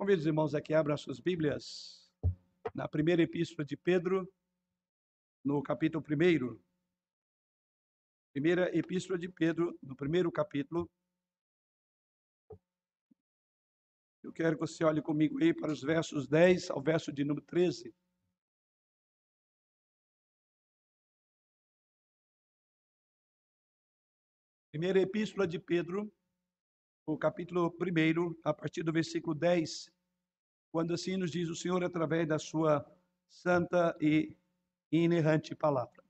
[0.00, 2.10] Convido os irmãos aqui abram as suas Bíblias
[2.74, 4.26] na primeira epístola de Pedro,
[5.44, 6.58] no capítulo 1.
[8.32, 10.90] Primeira epístola de Pedro, no primeiro capítulo.
[14.22, 17.44] Eu quero que você olhe comigo aí para os versos 10 ao verso de número
[17.44, 17.94] 13.
[24.70, 26.10] Primeira epístola de Pedro,
[27.12, 29.90] o capítulo 1, a partir do versículo 10,
[30.70, 32.86] quando assim nos diz o Senhor através da sua
[33.28, 34.36] santa e
[34.92, 36.04] inerrante palavra.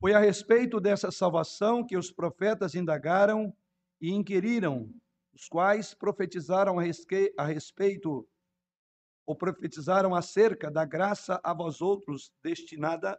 [0.00, 3.56] Foi a respeito dessa salvação que os profetas indagaram
[4.00, 4.92] e inquiriram,
[5.32, 6.78] os quais profetizaram
[7.38, 8.28] a respeito
[9.24, 13.16] ou profetizaram acerca da graça a vós outros destinada,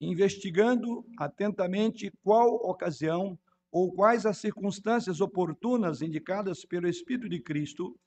[0.00, 3.36] investigando atentamente qual ocasião
[3.70, 7.98] ou quais as circunstâncias oportunas indicadas pelo Espírito de Cristo,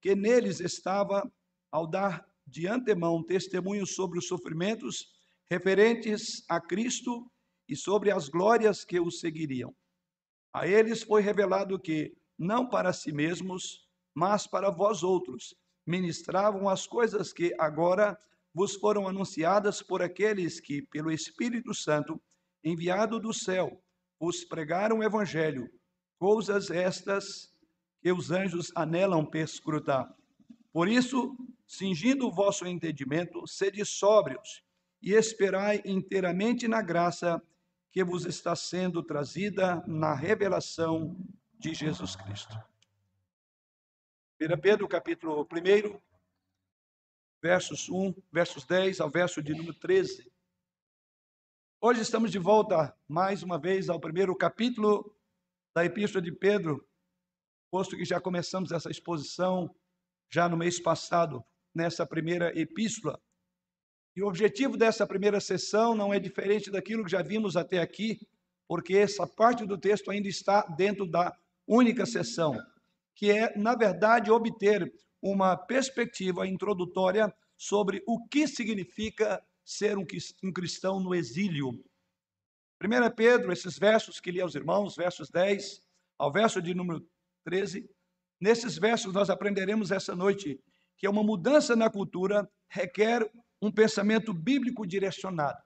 [0.00, 1.30] que neles estava
[1.70, 5.06] ao dar de antemão testemunho sobre os sofrimentos
[5.48, 7.30] referentes a Cristo
[7.68, 9.74] e sobre as glórias que o seguiriam.
[10.52, 15.54] A eles foi revelado que, não para si mesmos, mas para vós outros,
[15.86, 18.18] ministravam as coisas que agora
[18.54, 22.20] vos foram anunciadas por aqueles que, pelo Espírito Santo,
[22.62, 23.82] enviado do céu,
[24.22, 25.68] vos pregaram o evangelho,
[26.16, 27.52] coisas estas
[28.00, 30.14] que os anjos anelam perscrutar.
[30.72, 34.62] Por isso, cingindo o vosso entendimento, sede sóbrios
[35.02, 37.42] e esperai inteiramente na graça
[37.90, 41.16] que vos está sendo trazida na revelação
[41.58, 42.56] de Jesus Cristo.
[44.40, 46.00] 1 Pedro, capítulo 1,
[47.42, 50.31] versos 1, versos 10 ao verso de número 13.
[51.84, 55.12] Hoje estamos de volta mais uma vez ao primeiro capítulo
[55.74, 56.86] da Epístola de Pedro,
[57.72, 59.68] posto que já começamos essa exposição
[60.30, 61.44] já no mês passado,
[61.74, 63.20] nessa primeira epístola.
[64.14, 68.20] E o objetivo dessa primeira sessão não é diferente daquilo que já vimos até aqui,
[68.68, 72.56] porque essa parte do texto ainda está dentro da única sessão,
[73.12, 80.04] que é, na verdade, obter uma perspectiva introdutória sobre o que significa ser um,
[80.52, 81.70] cristão no exílio.
[82.82, 85.82] 1 Pedro, esses versos que li aos irmãos, versos 10
[86.18, 87.06] ao verso de número
[87.44, 87.88] 13,
[88.40, 90.60] nesses versos nós aprenderemos essa noite
[90.96, 93.28] que uma mudança na cultura requer
[93.60, 95.60] um pensamento bíblico direcionado,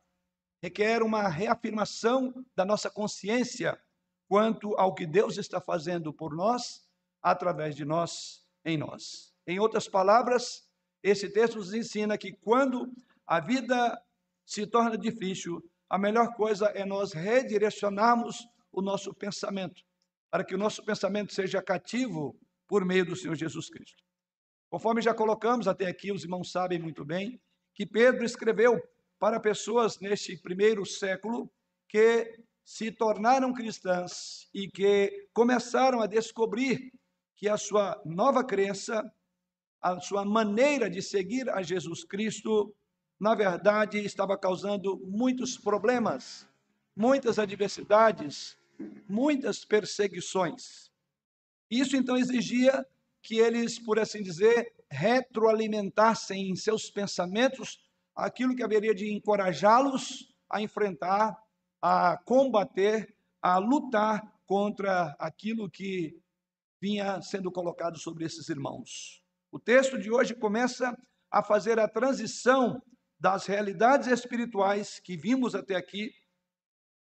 [0.63, 3.79] requer uma reafirmação da nossa consciência
[4.29, 6.87] quanto ao que Deus está fazendo por nós,
[7.23, 9.33] através de nós, em nós.
[9.47, 10.69] Em outras palavras,
[11.03, 12.93] esse texto nos ensina que quando
[13.27, 14.01] a vida
[14.45, 19.83] se torna difícil, a melhor coisa é nós redirecionarmos o nosso pensamento,
[20.31, 24.03] para que o nosso pensamento seja cativo por meio do Senhor Jesus Cristo.
[24.69, 27.41] Conforme já colocamos até aqui, os irmãos sabem muito bem
[27.75, 28.81] que Pedro escreveu
[29.19, 31.51] para pessoas neste primeiro século
[31.89, 36.93] que se tornaram cristãs e que começaram a descobrir
[37.37, 39.03] que a sua nova crença,
[39.81, 42.75] a sua maneira de seguir a Jesus Cristo
[43.19, 46.47] na verdade, estava causando muitos problemas,
[46.95, 48.59] muitas adversidades,
[49.09, 50.91] muitas perseguições.
[51.71, 52.87] Isso então exigia
[53.23, 57.81] que eles, por assim dizer, retroalimentassem em seus pensamentos
[58.15, 61.37] aquilo que haveria de encorajá-los a enfrentar,
[61.83, 66.17] a combater, a lutar contra aquilo que
[66.81, 69.23] vinha sendo colocado sobre esses irmãos.
[69.51, 70.97] O texto de hoje começa
[71.31, 72.81] a fazer a transição
[73.19, 76.11] das realidades espirituais que vimos até aqui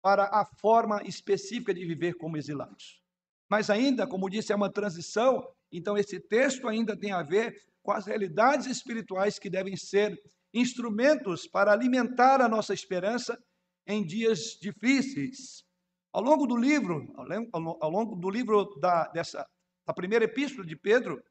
[0.02, 3.02] para a forma específica de viver como exilados.
[3.50, 7.92] Mas ainda, como disse, é uma transição, então esse texto ainda tem a ver com
[7.92, 10.20] as realidades espirituais que devem ser
[10.54, 13.38] instrumentos para alimentar a nossa esperança
[13.88, 15.64] em dias difíceis.
[16.14, 17.14] Ao longo do livro,
[17.82, 19.46] ao longo do livro da, dessa,
[19.86, 21.22] da primeira epístola de Pedro,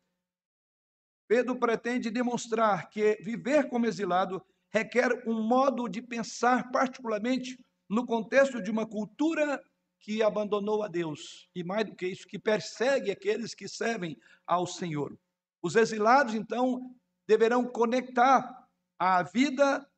[1.27, 4.45] Pedro pretende demonstrar que viver como exilado
[4.75, 7.57] requer um modo de pensar, particularmente
[7.89, 9.63] no contexto de uma cultura
[10.01, 14.67] que abandonou a Deus e, mais do que isso, que persegue aqueles que servem ao
[14.67, 15.17] Senhor.
[15.63, 16.93] Os exilados, então,
[17.25, 18.69] deverão conectar
[18.99, 19.89] a vida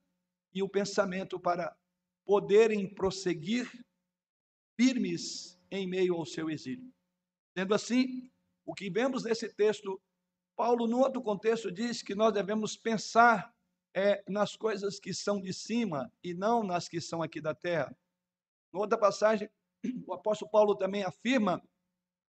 [0.52, 1.74] e o pensamento para
[2.26, 3.66] poderem prosseguir
[4.78, 6.92] firmes em meio ao seu exílio.
[7.56, 8.30] Sendo assim,
[8.66, 9.98] o que vemos nesse texto,
[10.54, 13.55] Paulo, no outro contexto, diz que nós devemos pensar
[13.96, 17.96] é nas coisas que são de cima e não nas que são aqui da terra.
[18.72, 19.48] Em outra passagem,
[20.06, 21.62] o apóstolo Paulo também afirma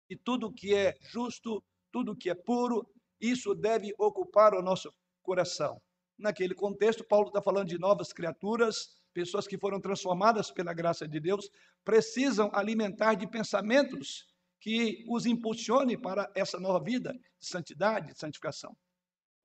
[0.07, 1.61] que tudo que é justo,
[1.91, 5.81] tudo que é puro, isso deve ocupar o nosso coração.
[6.17, 11.19] Naquele contexto, Paulo está falando de novas criaturas, pessoas que foram transformadas pela graça de
[11.19, 11.49] Deus,
[11.83, 14.25] precisam alimentar de pensamentos
[14.61, 18.75] que os impulsione para essa nova vida de santidade, de santificação.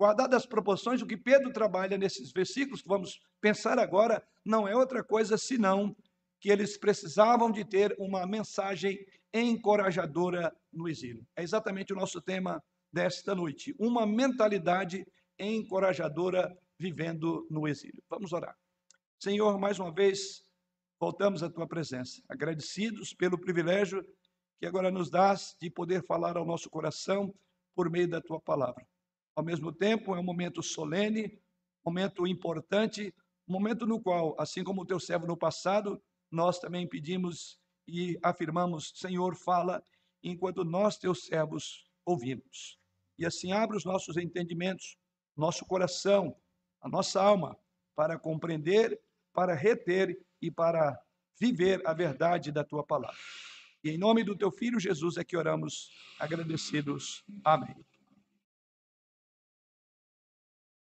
[0.02, 4.74] Guardadas as proporções, o que Pedro trabalha nesses versículos que vamos pensar agora não é
[4.74, 5.94] outra coisa senão
[6.40, 8.98] que eles precisavam de ter uma mensagem
[9.32, 11.24] encorajadora no exílio.
[11.36, 12.60] É exatamente o nosso tema
[12.92, 15.06] desta noite, uma mentalidade
[15.38, 18.02] encorajadora vivendo no exílio.
[18.10, 18.56] Vamos orar.
[19.20, 20.42] Senhor, mais uma vez
[20.98, 24.04] voltamos à tua presença, agradecidos pelo privilégio
[24.58, 27.32] que agora nos dás de poder falar ao nosso coração
[27.72, 28.84] por meio da tua palavra.
[29.34, 31.40] Ao mesmo tempo, é um momento solene,
[31.84, 33.14] momento importante,
[33.46, 38.92] momento no qual, assim como o teu servo no passado, nós também pedimos e afirmamos:
[38.94, 39.82] Senhor, fala
[40.22, 42.78] enquanto nós, teus servos, ouvimos.
[43.18, 44.96] E assim abre os nossos entendimentos,
[45.36, 46.36] nosso coração,
[46.80, 47.56] a nossa alma,
[47.94, 49.00] para compreender,
[49.32, 50.98] para reter e para
[51.38, 53.16] viver a verdade da tua palavra.
[53.84, 57.24] E em nome do teu filho Jesus é que oramos, agradecidos.
[57.44, 57.74] Amém.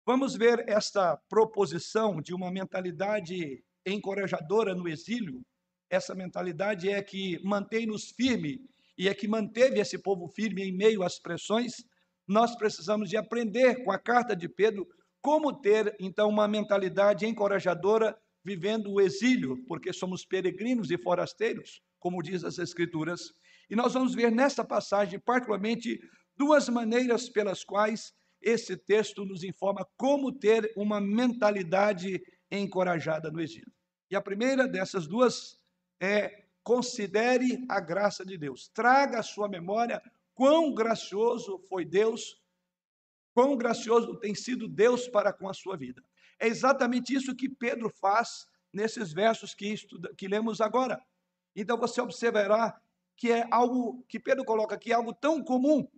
[0.08, 5.42] Vamos ver esta proposição de uma mentalidade encorajadora no exílio.
[5.90, 8.58] Essa mentalidade é que mantém-nos firme
[8.96, 11.84] e é que manteve esse povo firme em meio às pressões.
[12.26, 14.88] Nós precisamos de aprender com a carta de Pedro
[15.20, 22.22] como ter então uma mentalidade encorajadora vivendo o exílio, porque somos peregrinos e forasteiros, como
[22.22, 23.34] diz as escrituras.
[23.68, 26.00] E nós vamos ver nesta passagem particularmente
[26.34, 33.72] duas maneiras pelas quais esse texto nos informa como ter uma mentalidade encorajada no exílio.
[34.10, 35.58] E a primeira dessas duas
[36.00, 38.68] é considere a graça de Deus.
[38.68, 40.02] Traga à sua memória
[40.34, 42.40] quão gracioso foi Deus,
[43.34, 46.02] quão gracioso tem sido Deus para com a sua vida.
[46.38, 51.02] É exatamente isso que Pedro faz nesses versos que, estuda, que lemos agora.
[51.56, 52.80] Então você observará
[53.16, 55.88] que é algo que Pedro coloca aqui, algo tão comum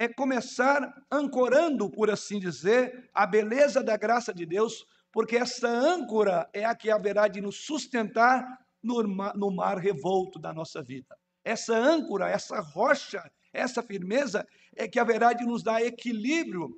[0.00, 6.48] é começar ancorando, por assim dizer, a beleza da graça de Deus, porque essa âncora
[6.54, 8.42] é a que haverá de nos sustentar
[8.82, 11.14] no mar, no mar revolto da nossa vida.
[11.44, 16.70] Essa âncora, essa rocha, essa firmeza é que haverá de nos dar equilíbrio,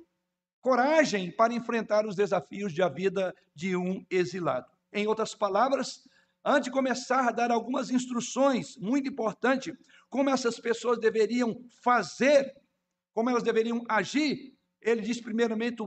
[0.59, 4.67] coragem para enfrentar os desafios da vida de um exilado.
[4.91, 6.01] Em outras palavras,
[6.43, 9.73] antes de começar a dar algumas instruções muito importantes,
[10.09, 12.53] como essas pessoas deveriam fazer
[13.13, 15.83] como elas deveriam agir, ele diz primeiramente,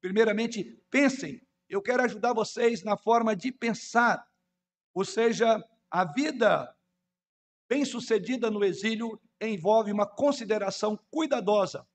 [0.00, 1.40] primeiramente, pensem.
[1.68, 4.24] Eu quero ajudar vocês na forma de pensar.
[4.94, 6.72] Ou seja, a vida
[7.68, 11.86] bem-sucedida no exílio envolve uma consideração cuidadosa.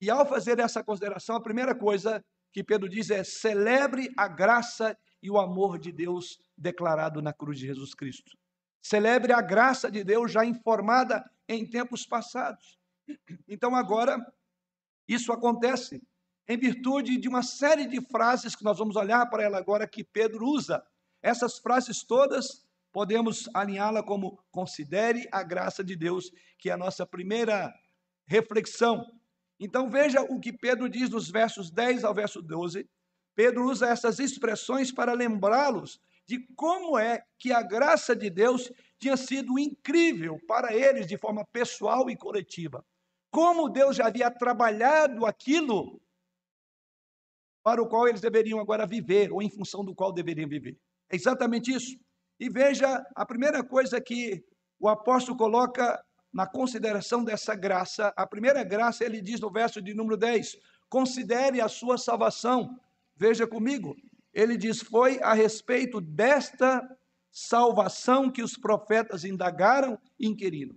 [0.00, 4.96] E ao fazer essa consideração, a primeira coisa que Pedro diz é: celebre a graça
[5.22, 8.36] e o amor de Deus declarado na cruz de Jesus Cristo.
[8.82, 12.81] Celebre a graça de Deus já informada em tempos passados.
[13.48, 14.18] Então, agora,
[15.08, 16.02] isso acontece
[16.48, 20.04] em virtude de uma série de frases que nós vamos olhar para ela agora que
[20.04, 20.84] Pedro usa.
[21.22, 27.06] Essas frases todas podemos alinhá-la como considere a graça de Deus, que é a nossa
[27.06, 27.72] primeira
[28.26, 29.04] reflexão.
[29.58, 32.88] Então veja o que Pedro diz nos versos 10 ao verso 12.
[33.34, 39.16] Pedro usa essas expressões para lembrá-los de como é que a graça de Deus tinha
[39.16, 42.84] sido incrível para eles de forma pessoal e coletiva
[43.32, 45.98] como Deus já havia trabalhado aquilo
[47.64, 50.78] para o qual eles deveriam agora viver, ou em função do qual deveriam viver.
[51.10, 51.96] É exatamente isso.
[52.38, 54.44] E veja, a primeira coisa que
[54.78, 59.94] o apóstolo coloca na consideração dessa graça, a primeira graça, ele diz no verso de
[59.94, 60.56] número 10:
[60.90, 62.78] considere a sua salvação.
[63.16, 63.96] Veja comigo,
[64.34, 66.82] ele diz: foi a respeito desta
[67.30, 70.76] salvação que os profetas indagaram e inquiriram.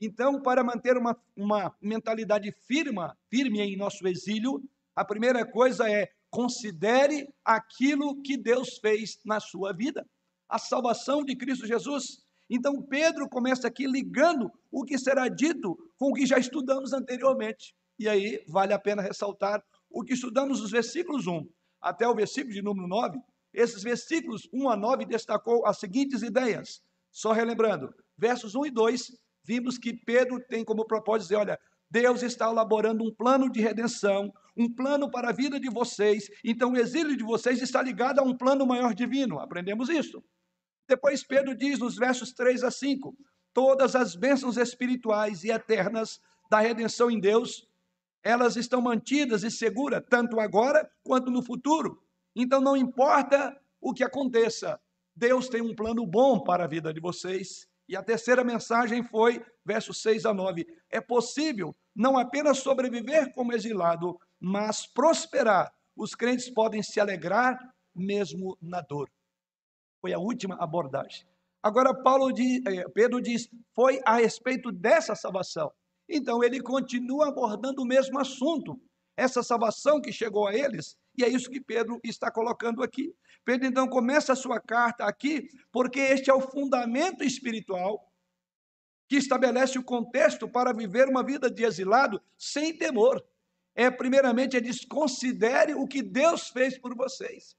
[0.00, 4.62] Então, para manter uma, uma mentalidade firme, firme em nosso exílio,
[4.96, 10.08] a primeira coisa é considere aquilo que Deus fez na sua vida,
[10.48, 12.24] a salvação de Cristo Jesus.
[12.48, 17.74] Então, Pedro começa aqui ligando o que será dito com o que já estudamos anteriormente.
[17.98, 21.46] E aí, vale a pena ressaltar o que estudamos nos versículos 1
[21.80, 23.18] até o versículo de número 9.
[23.52, 26.80] Esses versículos 1 a 9 destacou as seguintes ideias.
[27.10, 29.12] Só relembrando, versos 1 e 2
[29.44, 31.58] vimos que Pedro tem como propósito dizer: olha,
[31.90, 36.72] Deus está elaborando um plano de redenção, um plano para a vida de vocês, então
[36.72, 39.38] o exílio de vocês está ligado a um plano maior divino.
[39.38, 40.22] Aprendemos isso.
[40.88, 43.16] Depois Pedro diz nos versos 3 a 5:
[43.52, 46.20] todas as bênçãos espirituais e eternas
[46.50, 47.68] da redenção em Deus
[48.22, 52.02] elas estão mantidas e seguras, tanto agora quanto no futuro.
[52.36, 54.78] Então, não importa o que aconteça,
[55.16, 57.68] Deus tem um plano bom para a vida de vocês.
[57.90, 63.52] E a terceira mensagem foi, versos 6 a 9: é possível não apenas sobreviver como
[63.52, 65.74] exilado, mas prosperar.
[65.96, 67.58] Os crentes podem se alegrar
[67.92, 69.10] mesmo na dor.
[70.00, 71.26] Foi a última abordagem.
[71.60, 75.72] Agora, Paulo diz, eh, Pedro diz: foi a respeito dessa salvação.
[76.08, 78.80] Então, ele continua abordando o mesmo assunto,
[79.16, 83.14] essa salvação que chegou a eles, e é isso que Pedro está colocando aqui.
[83.44, 88.10] Pedro então começa a sua carta aqui, porque este é o fundamento espiritual
[89.08, 93.20] que estabelece o contexto para viver uma vida de exilado sem temor.
[93.74, 97.56] É, primeiramente, é desconsidere o que Deus fez por vocês.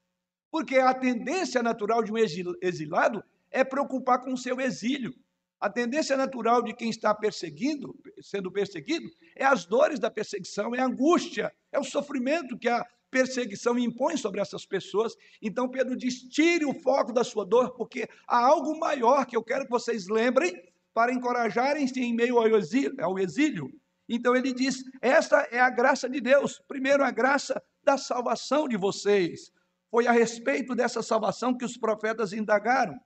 [0.50, 5.14] Porque a tendência natural de um exilado é preocupar com o seu exílio.
[5.60, 10.80] A tendência natural de quem está perseguindo, sendo perseguido, é as dores da perseguição, é
[10.80, 15.14] a angústia, é o sofrimento que a perseguição impõe sobre essas pessoas.
[15.40, 19.44] Então Pedro diz: tire o foco da sua dor, porque há algo maior que eu
[19.44, 20.52] quero que vocês lembrem
[20.94, 23.70] para encorajarem-se em meio ao exílio.
[24.08, 26.58] Então ele diz: esta é a graça de Deus.
[26.66, 29.52] Primeiro, a graça da salvação de vocês.
[29.90, 32.98] Foi a respeito dessa salvação que os profetas indagaram.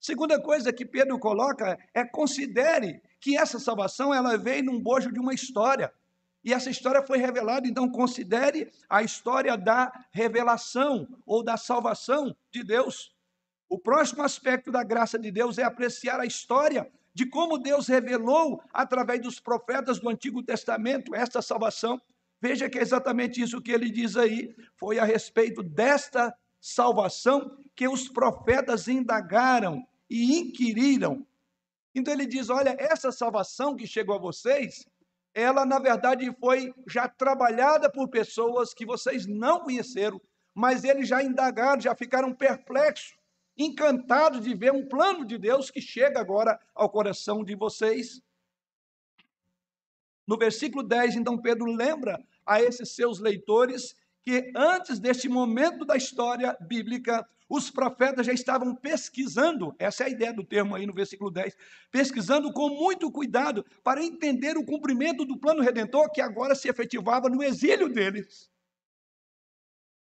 [0.00, 5.18] Segunda coisa que Pedro coloca é considere que essa salvação ela veio num bojo de
[5.18, 5.92] uma história.
[6.44, 12.62] E essa história foi revelada, então considere a história da revelação ou da salvação de
[12.62, 13.14] Deus.
[13.68, 18.62] O próximo aspecto da graça de Deus é apreciar a história de como Deus revelou
[18.72, 22.00] através dos profetas do Antigo Testamento esta salvação.
[22.40, 27.88] Veja que é exatamente isso que ele diz aí, foi a respeito desta salvação que
[27.88, 31.26] os profetas indagaram e inquiriram.
[31.94, 34.86] Então ele diz: olha, essa salvação que chegou a vocês,
[35.38, 40.20] ela na verdade foi já trabalhada por pessoas que vocês não conheceram,
[40.52, 43.16] mas eles já indagaram, já ficaram perplexos,
[43.56, 48.20] encantados de ver um plano de Deus que chega agora ao coração de vocês.
[50.26, 53.94] No versículo 10, então Pedro lembra a esses seus leitores
[54.28, 60.10] que antes deste momento da história bíblica, os profetas já estavam pesquisando, essa é a
[60.10, 61.56] ideia do termo aí no versículo 10,
[61.90, 67.30] pesquisando com muito cuidado para entender o cumprimento do plano redentor que agora se efetivava
[67.30, 68.50] no exílio deles.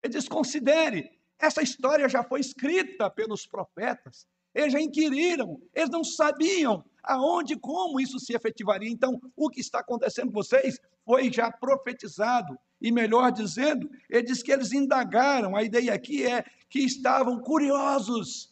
[0.04, 1.10] Eles considere,
[1.40, 8.00] essa história já foi escrita pelos profetas, eles já inquiriram, eles não sabiam aonde como
[8.00, 8.88] isso se efetivaria.
[8.88, 12.56] Então, o que está acontecendo com vocês foi já profetizado.
[12.82, 18.52] E melhor dizendo, ele diz que eles indagaram, a ideia aqui é que estavam curiosos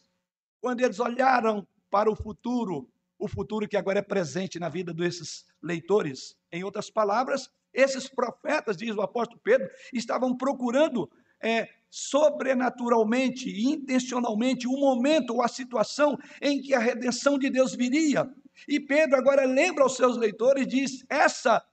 [0.60, 5.44] quando eles olharam para o futuro, o futuro que agora é presente na vida desses
[5.60, 6.36] leitores.
[6.52, 11.10] Em outras palavras, esses profetas, diz o apóstolo Pedro, estavam procurando
[11.42, 17.74] é, sobrenaturalmente e intencionalmente o momento ou a situação em que a redenção de Deus
[17.74, 18.30] viria.
[18.68, 21.64] E Pedro agora lembra aos seus leitores, diz: essa,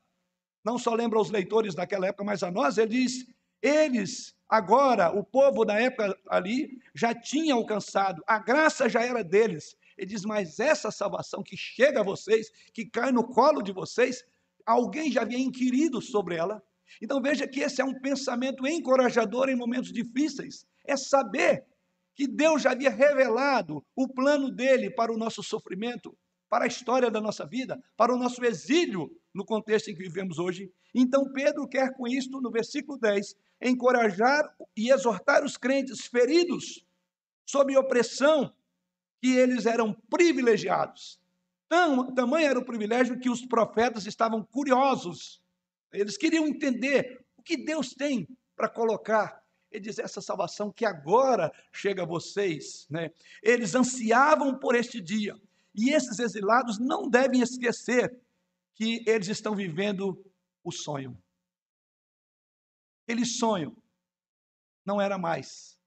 [0.67, 3.25] não só lembra aos leitores daquela época, mas a nós, ele diz:
[3.61, 9.77] eles, agora, o povo da época ali, já tinha alcançado, a graça já era deles.
[9.97, 14.25] Ele diz: mas essa salvação que chega a vocês, que cai no colo de vocês,
[14.65, 16.61] alguém já havia inquirido sobre ela.
[17.01, 20.65] Então veja que esse é um pensamento encorajador em momentos difíceis.
[20.85, 21.63] É saber
[22.13, 26.17] que Deus já havia revelado o plano dele para o nosso sofrimento,
[26.49, 30.39] para a história da nossa vida, para o nosso exílio no contexto em que vivemos
[30.39, 30.71] hoje.
[30.93, 36.85] Então Pedro quer com isto, no versículo 10, encorajar e exortar os crentes feridos
[37.45, 38.53] sob opressão
[39.21, 41.19] que eles eram privilegiados.
[41.69, 45.41] Tam, tamanho era o privilégio que os profetas estavam curiosos
[45.91, 49.43] eles queriam entender o que Deus tem para colocar.
[49.71, 52.87] Ele diz: essa salvação que agora chega a vocês.
[52.89, 53.11] Né?
[53.41, 55.35] Eles ansiavam por este dia.
[55.77, 58.19] E esses exilados não devem esquecer
[58.73, 60.25] que eles estão vivendo
[60.63, 61.21] o sonho.
[63.03, 63.77] Aquele sonho
[64.83, 65.79] não era mais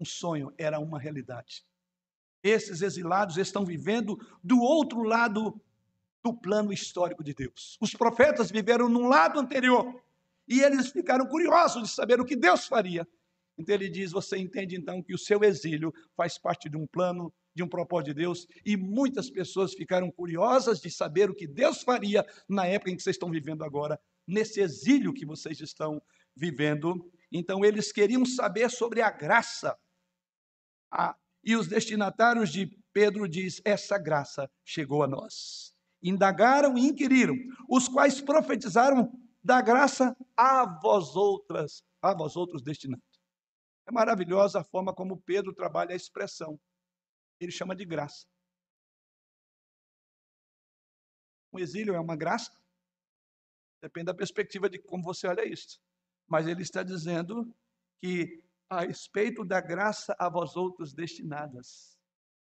[0.00, 1.64] um sonho, era uma realidade.
[2.42, 5.60] Esses exilados estão vivendo do outro lado
[6.22, 7.76] do plano histórico de Deus.
[7.80, 10.00] Os profetas viveram num lado anterior
[10.46, 13.06] e eles ficaram curiosos de saber o que Deus faria.
[13.56, 17.32] Então ele diz: Você entende então que o seu exílio faz parte de um plano,
[17.54, 21.82] de um propósito de Deus, e muitas pessoas ficaram curiosas de saber o que Deus
[21.82, 26.00] faria na época em que vocês estão vivendo agora, nesse exílio que vocês estão
[26.34, 27.10] vivendo.
[27.30, 29.76] Então eles queriam saber sobre a graça.
[30.90, 37.36] Ah, e os destinatários de Pedro diz: Essa graça chegou a nós indagaram e inquiriram,
[37.68, 39.10] os quais profetizaram
[39.42, 43.02] da graça a vós outras, a vós outros destinado.
[43.86, 46.58] É maravilhosa a forma como Pedro trabalha a expressão.
[47.44, 48.26] Ele chama de graça.
[51.50, 52.50] O exílio é uma graça?
[53.82, 55.80] Depende da perspectiva de como você olha isso.
[56.26, 57.54] Mas ele está dizendo
[58.00, 61.98] que a respeito da graça a vós outros destinadas.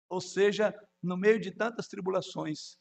[0.09, 2.77] Ou seja, no meio de tantas tribulações,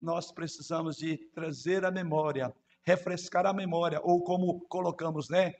[0.00, 2.52] nós precisamos de trazer a memória,
[2.84, 5.54] refrescar a memória, ou como colocamos, né,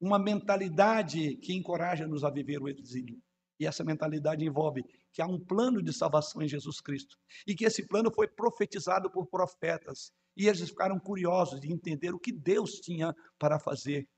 [0.00, 3.20] uma mentalidade que encoraja-nos a viver o exílio.
[3.58, 7.64] E essa mentalidade envolve que há um plano de salvação em Jesus Cristo e que
[7.64, 12.74] esse plano foi profetizado por profetas e eles ficaram curiosos de entender o que Deus
[12.74, 14.08] tinha para fazer.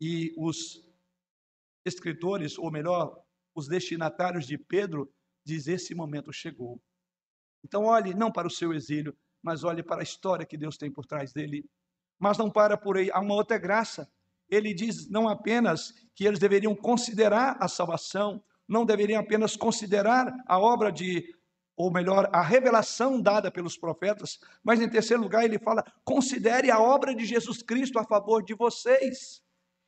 [0.00, 0.80] E os
[1.84, 3.20] escritores, ou melhor,
[3.52, 5.12] os destinatários de Pedro,
[5.44, 6.80] diz esse momento chegou.
[7.64, 10.90] Então olhe não para o seu exílio, mas olhe para a história que Deus tem
[10.90, 11.68] por trás dele.
[12.16, 14.08] Mas não para por aí, há uma outra graça.
[14.48, 20.58] Ele diz não apenas que eles deveriam considerar a salvação, não deveriam apenas considerar a
[20.58, 21.34] obra de,
[21.76, 26.80] ou melhor, a revelação dada pelos profetas, mas em terceiro lugar ele fala: considere a
[26.80, 29.42] obra de Jesus Cristo a favor de vocês.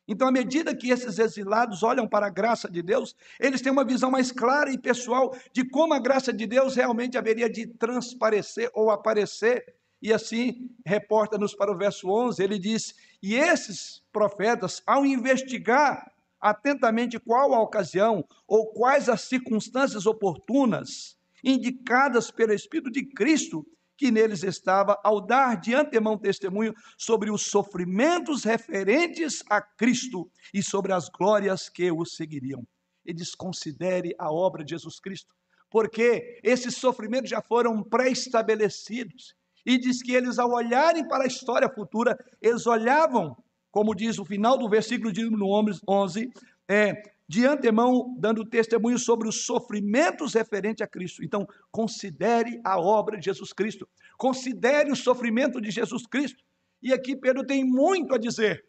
[0.09, 3.85] Então, à medida que esses exilados olham para a graça de Deus, eles têm uma
[3.85, 8.71] visão mais clara e pessoal de como a graça de Deus realmente haveria de transparecer
[8.73, 9.63] ou aparecer.
[10.01, 17.19] E assim, reporta-nos para o verso 11, ele diz: E esses profetas, ao investigar atentamente
[17.19, 23.65] qual a ocasião ou quais as circunstâncias oportunas indicadas pelo Espírito de Cristo
[23.99, 30.63] que neles estava, ao dar de antemão testemunho sobre os sofrimentos referentes a Cristo e
[30.63, 32.63] sobre as glórias que o seguiriam.
[33.05, 35.35] E desconsidere a obra de Jesus Cristo,
[35.69, 39.35] porque esses sofrimentos já foram pré-estabelecidos.
[39.67, 43.37] E diz que eles, ao olharem para a história futura, eles olhavam
[43.71, 45.47] como diz o final do versículo de número
[45.89, 46.31] 11,
[46.69, 51.23] é, de antemão dando testemunho sobre os sofrimentos referentes a Cristo.
[51.23, 56.43] Então, considere a obra de Jesus Cristo, considere o sofrimento de Jesus Cristo.
[56.83, 58.65] E aqui Pedro tem muito a dizer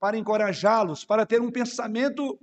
[0.00, 2.38] para encorajá-los, para ter um pensamento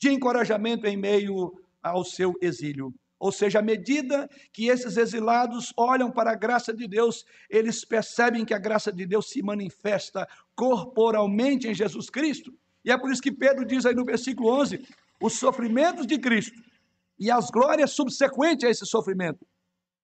[0.00, 2.94] de encorajamento em meio ao seu exílio.
[3.22, 8.44] Ou seja, à medida que esses exilados olham para a graça de Deus, eles percebem
[8.44, 12.52] que a graça de Deus se manifesta corporalmente em Jesus Cristo.
[12.84, 14.84] E é por isso que Pedro diz aí no versículo 11:
[15.20, 16.60] os sofrimentos de Cristo
[17.16, 19.46] e as glórias subsequentes a esse sofrimento.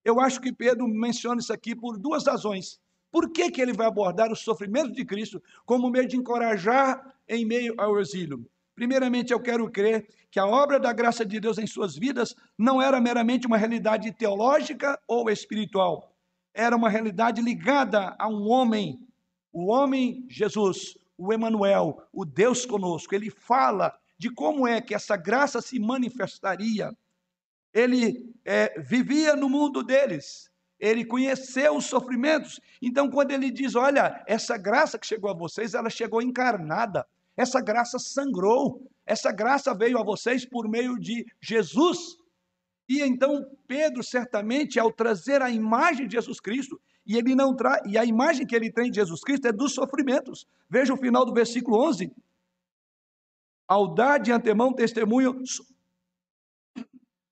[0.05, 2.79] Eu acho que Pedro menciona isso aqui por duas razões.
[3.11, 7.45] Por que, que ele vai abordar os sofrimentos de Cristo como meio de encorajar em
[7.45, 8.49] meio ao exílio?
[8.79, 12.81] Primeiramente, eu quero crer que a obra da graça de Deus em suas vidas não
[12.81, 16.15] era meramente uma realidade teológica ou espiritual,
[16.55, 19.05] era uma realidade ligada a um homem,
[19.53, 23.13] o homem Jesus, o Emanuel, o Deus conosco.
[23.13, 26.97] Ele fala de como é que essa graça se manifestaria.
[27.75, 32.61] Ele é, vivia no mundo deles, ele conheceu os sofrimentos.
[32.81, 37.05] Então, quando ele diz: Olha, essa graça que chegou a vocês, ela chegou encarnada.
[37.39, 42.17] Essa graça sangrou, essa graça veio a vocês por meio de Jesus.
[42.89, 47.81] E então Pedro certamente ao trazer a imagem de Jesus Cristo, e ele não traz,
[47.87, 50.49] e a imagem que ele tem de Jesus Cristo é dos sofrimentos.
[50.69, 52.13] Veja o final do versículo 11.
[53.69, 55.41] Ao dar de antemão testemunho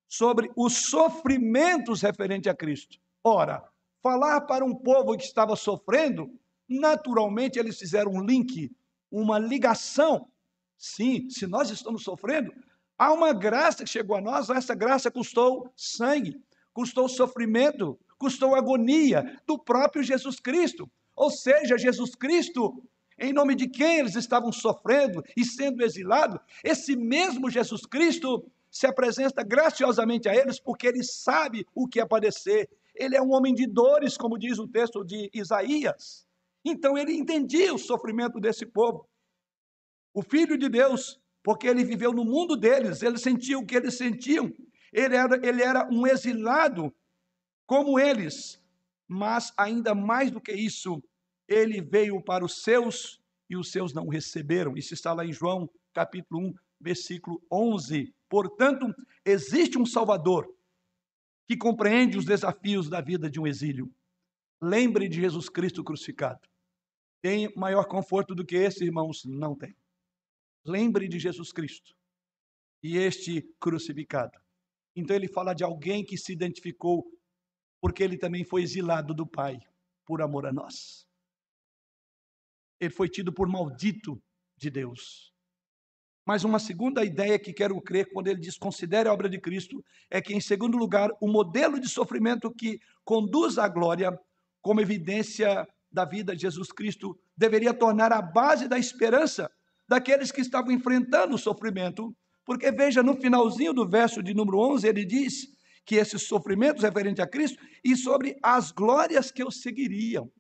[0.08, 2.96] sobre os sofrimentos referentes a Cristo.
[3.24, 3.68] Ora,
[4.00, 6.30] falar para um povo que estava sofrendo,
[6.68, 8.70] naturalmente eles fizeram um link
[9.10, 10.28] uma ligação.
[10.76, 12.52] Sim, se nós estamos sofrendo,
[12.98, 16.40] há uma graça que chegou a nós, essa graça custou sangue,
[16.72, 20.90] custou sofrimento, custou agonia do próprio Jesus Cristo.
[21.14, 22.82] Ou seja, Jesus Cristo,
[23.18, 28.86] em nome de quem eles estavam sofrendo e sendo exilados, esse mesmo Jesus Cristo se
[28.86, 32.68] apresenta graciosamente a eles porque ele sabe o que é padecer.
[32.94, 36.25] Ele é um homem de dores, como diz o texto de Isaías.
[36.68, 39.08] Então ele entendia o sofrimento desse povo.
[40.12, 43.96] O filho de Deus, porque ele viveu no mundo deles, ele sentia o que eles
[43.96, 44.52] sentiam.
[44.92, 46.92] Ele era, ele era um exilado
[47.66, 48.60] como eles,
[49.06, 51.00] mas ainda mais do que isso,
[51.46, 54.76] ele veio para os seus e os seus não o receberam.
[54.76, 58.12] Isso está lá em João, capítulo 1, versículo 11.
[58.28, 58.92] Portanto,
[59.24, 60.52] existe um Salvador
[61.46, 63.88] que compreende os desafios da vida de um exílio.
[64.60, 66.40] Lembre de Jesus Cristo crucificado.
[67.20, 69.24] Tem maior conforto do que esse, irmãos?
[69.24, 69.74] Não tem.
[70.64, 71.96] Lembre de Jesus Cristo
[72.82, 74.38] e este crucificado.
[74.94, 77.06] Então ele fala de alguém que se identificou
[77.80, 79.58] porque ele também foi exilado do Pai
[80.04, 81.06] por amor a nós.
[82.80, 84.20] Ele foi tido por maldito
[84.56, 85.32] de Deus.
[86.24, 89.84] Mas uma segunda ideia que quero crer quando ele diz considere a obra de Cristo
[90.10, 94.18] é que, em segundo lugar, o modelo de sofrimento que conduz à glória,
[94.60, 99.50] como evidência da vida de Jesus Cristo, deveria tornar a base da esperança
[99.88, 102.14] daqueles que estavam enfrentando o sofrimento.
[102.44, 105.48] Porque veja, no finalzinho do verso de número 11, ele diz
[105.84, 110.30] que esses sofrimentos referentes a Cristo e sobre as glórias que o seguiriam.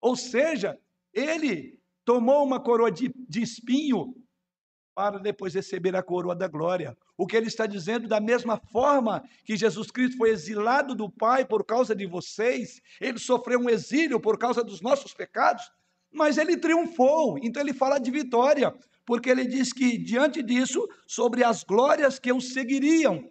[0.00, 0.76] Ou seja,
[1.12, 4.14] ele tomou uma coroa de, de espinho
[4.94, 6.96] para depois receber a coroa da glória.
[7.16, 11.44] O que ele está dizendo, da mesma forma que Jesus Cristo foi exilado do Pai
[11.44, 15.70] por causa de vocês, ele sofreu um exílio por causa dos nossos pecados,
[16.12, 17.38] mas ele triunfou.
[17.42, 18.74] Então ele fala de vitória,
[19.06, 23.30] porque ele diz que diante disso, sobre as glórias que o seguiriam.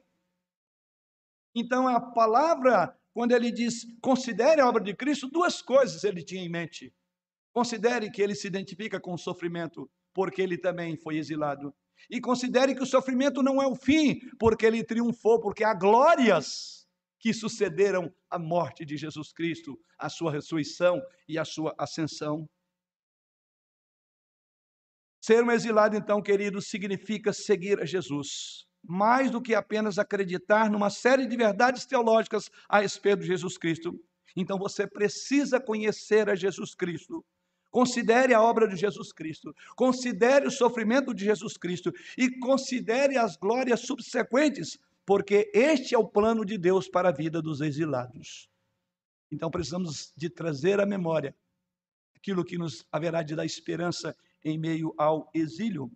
[1.54, 6.44] Então a palavra, quando ele diz considere a obra de Cristo, duas coisas ele tinha
[6.44, 6.94] em mente.
[7.54, 11.74] Considere que ele se identifica com o sofrimento, porque ele também foi exilado.
[12.10, 16.88] E considere que o sofrimento não é o fim, porque ele triunfou, porque há glórias
[17.20, 22.50] que sucederam a morte de Jesus Cristo, a sua ressurreição e a sua ascensão.
[25.24, 30.90] Ser um exilado, então, querido, significa seguir a Jesus, mais do que apenas acreditar numa
[30.90, 33.94] série de verdades teológicas a respeito de Jesus Cristo.
[34.36, 37.24] Então você precisa conhecer a Jesus Cristo
[37.72, 43.38] Considere a obra de Jesus Cristo, considere o sofrimento de Jesus Cristo e considere as
[43.38, 48.50] glórias subsequentes, porque este é o plano de Deus para a vida dos exilados.
[49.32, 51.34] Então precisamos de trazer à memória
[52.14, 55.90] aquilo que nos haverá de dar esperança em meio ao exílio.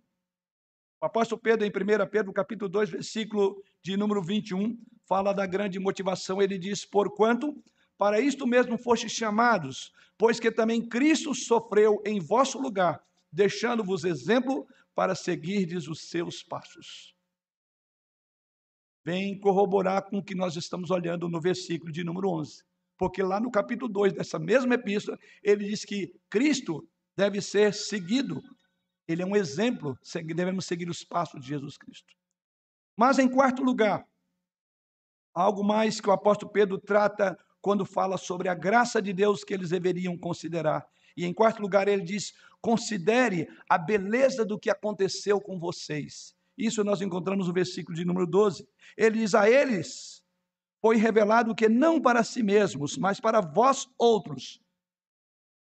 [0.98, 5.78] O apóstolo Pedro, em 1 Pedro, capítulo 2, versículo de número 21, fala da grande
[5.78, 6.40] motivação.
[6.40, 7.62] Ele diz: Porquanto
[7.98, 14.66] para isto mesmo fostes chamados, pois que também Cristo sofreu em vosso lugar, deixando-vos exemplo
[14.94, 17.14] para seguirdes os seus passos.
[19.04, 22.64] Vem corroborar com o que nós estamos olhando no versículo de número 11.
[22.98, 28.42] Porque lá no capítulo 2 dessa mesma epístola, ele diz que Cristo deve ser seguido.
[29.06, 29.96] Ele é um exemplo,
[30.34, 32.14] devemos seguir os passos de Jesus Cristo.
[32.96, 34.04] Mas em quarto lugar,
[35.32, 39.52] algo mais que o apóstolo Pedro trata quando fala sobre a graça de Deus que
[39.52, 40.86] eles deveriam considerar.
[41.16, 46.32] E em quarto lugar, ele diz: considere a beleza do que aconteceu com vocês.
[46.56, 48.68] Isso nós encontramos no versículo de número 12.
[48.96, 50.22] Ele diz a eles:
[50.80, 54.60] foi revelado que não para si mesmos, mas para vós outros,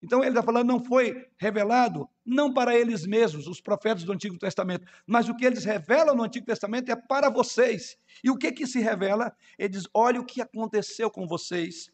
[0.03, 4.39] então ele está falando, não foi revelado não para eles mesmos, os profetas do Antigo
[4.39, 7.99] Testamento, mas o que eles revelam no Antigo Testamento é para vocês.
[8.23, 9.35] E o que que se revela?
[9.59, 11.91] Ele diz: olha o que aconteceu com vocês.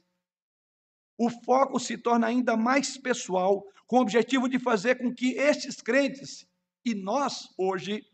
[1.19, 5.81] O foco se torna ainda mais pessoal, com o objetivo de fazer com que estes
[5.81, 6.47] crentes
[6.85, 8.05] e nós, hoje,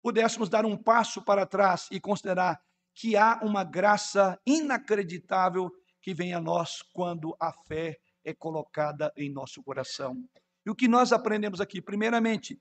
[0.00, 2.62] pudéssemos dar um passo para trás e considerar
[2.94, 5.70] que há uma graça inacreditável
[6.00, 10.16] que vem a nós quando a fé é colocada em nosso coração.
[10.64, 11.80] E o que nós aprendemos aqui?
[11.80, 12.60] Primeiramente,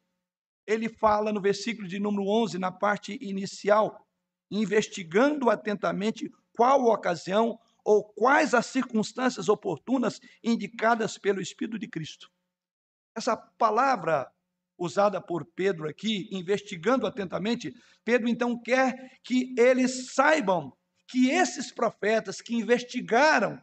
[0.65, 4.07] ele fala no versículo de número 11, na parte inicial,
[4.51, 12.29] investigando atentamente qual ocasião ou quais as circunstâncias oportunas indicadas pelo Espírito de Cristo.
[13.15, 14.31] Essa palavra
[14.77, 17.73] usada por Pedro aqui, investigando atentamente,
[18.05, 20.71] Pedro então quer que eles saibam
[21.07, 23.61] que esses profetas que investigaram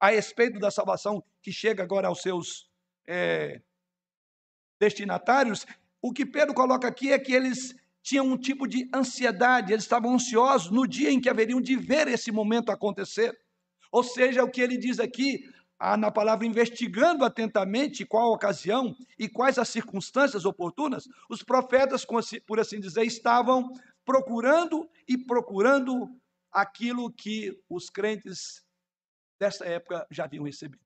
[0.00, 2.68] a respeito da salvação que chega agora aos seus
[3.06, 3.60] é,
[4.80, 5.66] destinatários,
[6.00, 10.14] o que Pedro coloca aqui é que eles tinham um tipo de ansiedade, eles estavam
[10.14, 13.38] ansiosos no dia em que haveriam de ver esse momento acontecer.
[13.90, 15.42] Ou seja, o que ele diz aqui,
[15.98, 22.04] na palavra investigando atentamente qual a ocasião e quais as circunstâncias oportunas, os profetas,
[22.46, 23.68] por assim dizer, estavam
[24.04, 26.08] procurando e procurando
[26.50, 28.64] aquilo que os crentes
[29.38, 30.82] dessa época já haviam recebido.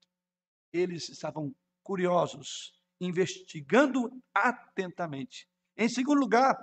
[0.72, 2.72] Eles estavam curiosos,
[3.04, 5.48] investigando atentamente.
[5.76, 6.56] Em segundo lugar,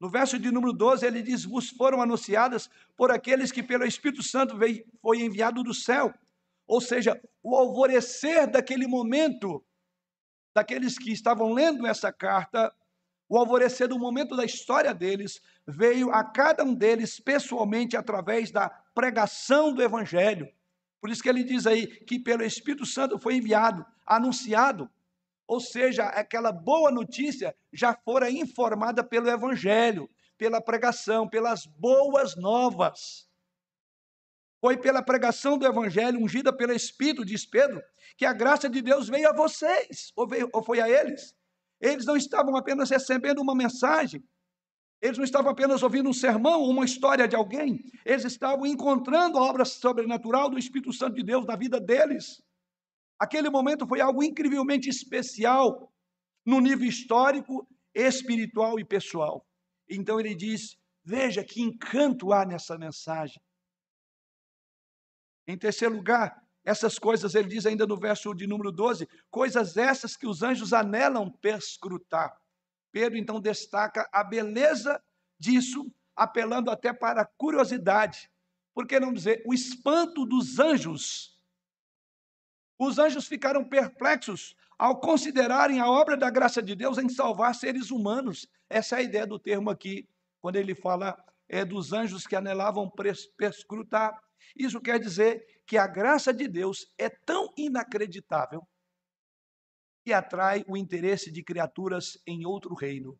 [0.00, 4.22] no verso de número 12, ele diz: Vos foram anunciadas por aqueles que pelo Espírito
[4.22, 6.12] Santo veio, foi enviado do céu.
[6.66, 9.64] Ou seja, o alvorecer daquele momento,
[10.54, 12.74] daqueles que estavam lendo essa carta,
[13.28, 18.68] o alvorecer do momento da história deles, veio a cada um deles pessoalmente através da
[18.94, 20.48] pregação do Evangelho.
[21.00, 24.88] Por isso que ele diz aí que pelo Espírito Santo foi enviado, anunciado.
[25.52, 33.28] Ou seja, aquela boa notícia já fora informada pelo Evangelho, pela pregação, pelas boas novas.
[34.62, 37.82] Foi pela pregação do Evangelho, ungida pelo Espírito, diz Pedro,
[38.16, 41.34] que a graça de Deus veio a vocês, ou, veio, ou foi a eles.
[41.78, 44.24] Eles não estavam apenas recebendo uma mensagem,
[45.02, 49.42] eles não estavam apenas ouvindo um sermão, uma história de alguém, eles estavam encontrando a
[49.42, 52.42] obra sobrenatural do Espírito Santo de Deus na vida deles.
[53.22, 55.94] Aquele momento foi algo incrivelmente especial
[56.44, 59.46] no nível histórico, espiritual e pessoal.
[59.88, 63.40] Então ele diz: Veja que encanto há nessa mensagem.
[65.46, 70.16] Em terceiro lugar, essas coisas, ele diz ainda no verso de número 12, coisas essas
[70.16, 72.36] que os anjos anelam perscrutar.
[72.90, 75.00] Pedro então destaca a beleza
[75.38, 78.28] disso, apelando até para a curiosidade.
[78.74, 81.31] Por que não dizer o espanto dos anjos?
[82.84, 87.92] Os anjos ficaram perplexos ao considerarem a obra da graça de Deus em salvar seres
[87.92, 88.48] humanos.
[88.68, 90.08] Essa é a ideia do termo aqui,
[90.40, 91.16] quando ele fala
[91.48, 92.90] é, dos anjos que anelavam
[93.36, 94.20] perscrutar.
[94.56, 98.66] Isso quer dizer que a graça de Deus é tão inacreditável
[100.04, 103.16] que atrai o interesse de criaturas em outro reino.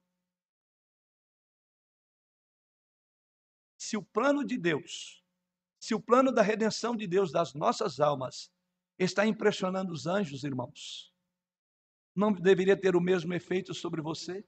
[3.79, 5.23] Se o plano de Deus,
[5.79, 8.51] se o plano da redenção de Deus das nossas almas
[8.99, 11.13] está impressionando os anjos, irmãos,
[12.15, 14.45] não deveria ter o mesmo efeito sobre você?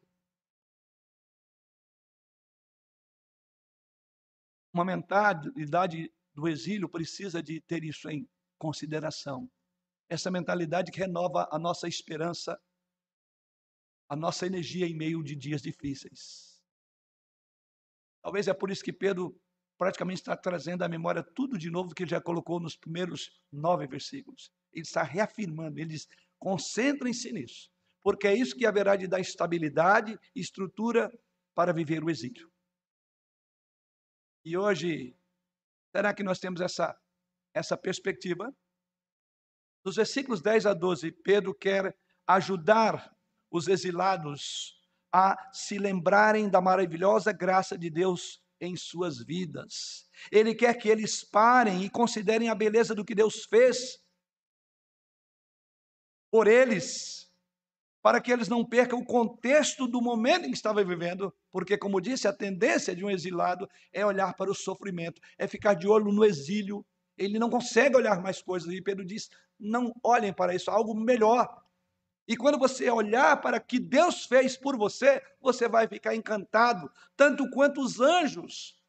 [4.72, 8.28] Uma mentalidade do exílio precisa de ter isso em
[8.58, 9.50] consideração.
[10.08, 12.60] Essa mentalidade que renova a nossa esperança,
[14.08, 16.60] a nossa energia em meio de dias difíceis.
[18.20, 19.40] Talvez é por isso que Pedro
[19.78, 23.86] praticamente está trazendo à memória tudo de novo que ele já colocou nos primeiros nove
[23.86, 24.50] versículos.
[24.72, 26.08] Ele está reafirmando, ele diz:
[26.38, 27.70] concentrem-se nisso,
[28.02, 31.10] porque é isso que haverá de dar estabilidade e estrutura
[31.54, 32.50] para viver o exílio.
[34.44, 35.16] E hoje,
[35.94, 36.98] Será que nós temos essa,
[37.54, 38.52] essa perspectiva?
[39.84, 43.16] Nos versículos 10 a 12, Pedro quer ajudar
[43.48, 44.76] os exilados
[45.12, 50.08] a se lembrarem da maravilhosa graça de Deus em suas vidas.
[50.30, 54.02] Ele quer que eles parem e considerem a beleza do que Deus fez
[56.30, 57.24] por eles
[58.04, 62.02] para que eles não percam o contexto do momento em que estavam vivendo, porque, como
[62.02, 66.12] disse, a tendência de um exilado é olhar para o sofrimento, é ficar de olho
[66.12, 66.84] no exílio.
[67.16, 71.48] Ele não consegue olhar mais coisas, e Pedro diz: não olhem para isso, algo melhor.
[72.26, 76.90] E quando você olhar para o que Deus fez por você, você vai ficar encantado,
[77.16, 78.82] tanto quanto os anjos.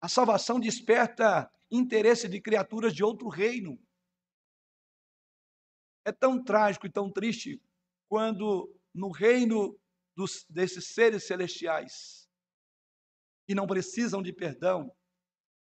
[0.00, 3.78] A salvação desperta interesse de criaturas de outro reino.
[6.04, 7.60] É tão trágico e tão triste
[8.08, 9.76] quando no reino
[10.14, 12.28] dos, desses seres celestiais,
[13.46, 14.94] que não precisam de perdão,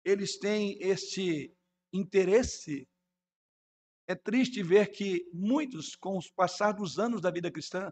[0.03, 1.55] eles têm este
[1.93, 2.87] interesse.
[4.07, 7.91] É triste ver que muitos, com o passar dos anos da vida cristã,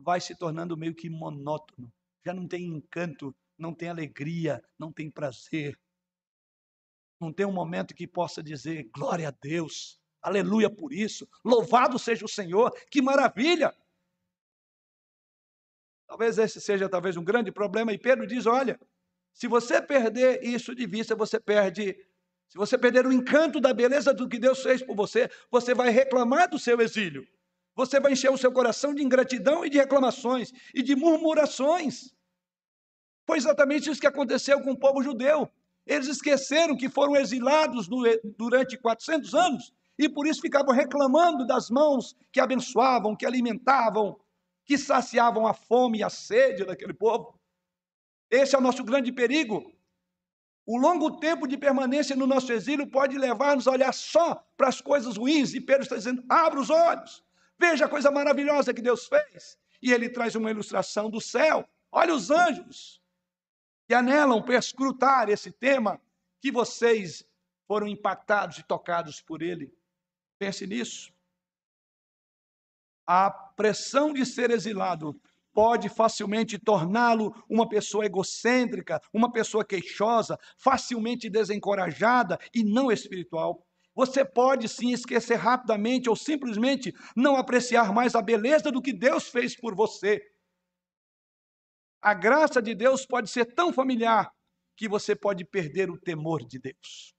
[0.00, 1.92] vai se tornando meio que monótono.
[2.24, 5.78] Já não tem encanto, não tem alegria, não tem prazer.
[7.20, 10.00] Não tem um momento que possa dizer glória a Deus.
[10.22, 11.28] Aleluia por isso.
[11.44, 12.72] Louvado seja o Senhor.
[12.90, 13.74] Que maravilha!
[16.06, 18.78] Talvez esse seja talvez um grande problema e Pedro diz, olha,
[19.32, 21.96] se você perder isso de vista, você perde
[22.50, 25.90] se você perder o encanto da beleza do que Deus fez por você, você vai
[25.90, 27.24] reclamar do seu exílio.
[27.76, 32.12] Você vai encher o seu coração de ingratidão e de reclamações e de murmurações.
[33.24, 35.48] Foi exatamente isso que aconteceu com o povo judeu.
[35.86, 37.88] Eles esqueceram que foram exilados
[38.36, 44.18] durante 400 anos e por isso ficavam reclamando das mãos que abençoavam, que alimentavam,
[44.64, 47.38] que saciavam a fome e a sede daquele povo.
[48.28, 49.72] Esse é o nosso grande perigo.
[50.72, 54.80] O longo tempo de permanência no nosso exílio pode levar-nos a olhar só para as
[54.80, 57.24] coisas ruins, e Pedro está dizendo: abra os olhos,
[57.58, 59.58] veja a coisa maravilhosa que Deus fez.
[59.82, 61.68] E ele traz uma ilustração do céu.
[61.90, 63.02] Olha os anjos
[63.88, 66.00] que anelam perscrutar esse tema
[66.40, 67.26] que vocês
[67.66, 69.76] foram impactados e tocados por ele.
[70.38, 71.12] Pense nisso.
[73.04, 75.20] A pressão de ser exilado
[75.52, 83.66] pode facilmente torná-lo uma pessoa egocêntrica, uma pessoa queixosa, facilmente desencorajada e não espiritual.
[83.94, 89.28] Você pode sim esquecer rapidamente ou simplesmente não apreciar mais a beleza do que Deus
[89.28, 90.22] fez por você.
[92.00, 94.32] A graça de Deus pode ser tão familiar
[94.76, 97.14] que você pode perder o temor de Deus.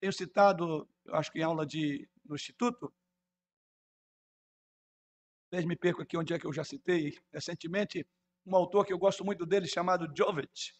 [0.00, 2.92] Tenho citado, acho que em aula de, no Instituto,
[5.52, 8.06] vocês me perco aqui onde é que eu já citei recentemente,
[8.46, 10.72] um autor que eu gosto muito dele, chamado Jovet.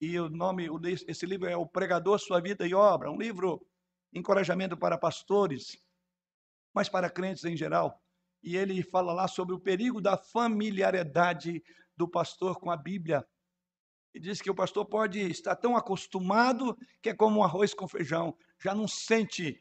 [0.00, 0.68] E o nome,
[1.08, 3.66] esse livro é O Pregador, Sua Vida e Obra, um livro
[4.14, 5.76] encorajamento para pastores.
[6.72, 8.00] mas para crentes em geral.
[8.44, 11.60] E ele fala lá sobre o perigo da familiaridade
[11.96, 13.26] do pastor com a Bíblia.
[14.14, 17.88] E diz que o pastor pode estar tão acostumado que é como um arroz com
[17.88, 19.60] feijão, já não sente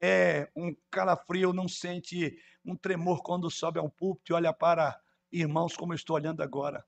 [0.00, 5.76] é, um calafrio, não sente um tremor quando sobe ao púlpito e olha para irmãos
[5.76, 6.84] como eu estou olhando agora.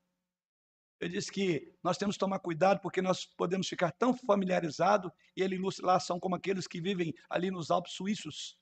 [1.00, 5.42] Ele diz que nós temos que tomar cuidado porque nós podemos ficar tão familiarizados, e
[5.42, 8.58] ele ilustra lá, são como aqueles que vivem ali nos Alpes suíços,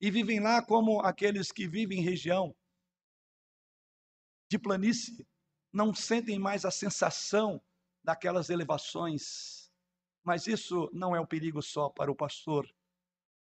[0.00, 2.54] e vivem lá como aqueles que vivem em região
[4.48, 5.26] de planície,
[5.72, 7.62] não sentem mais a sensação
[8.02, 9.70] daquelas elevações.
[10.22, 12.68] Mas isso não é um perigo só para o pastor,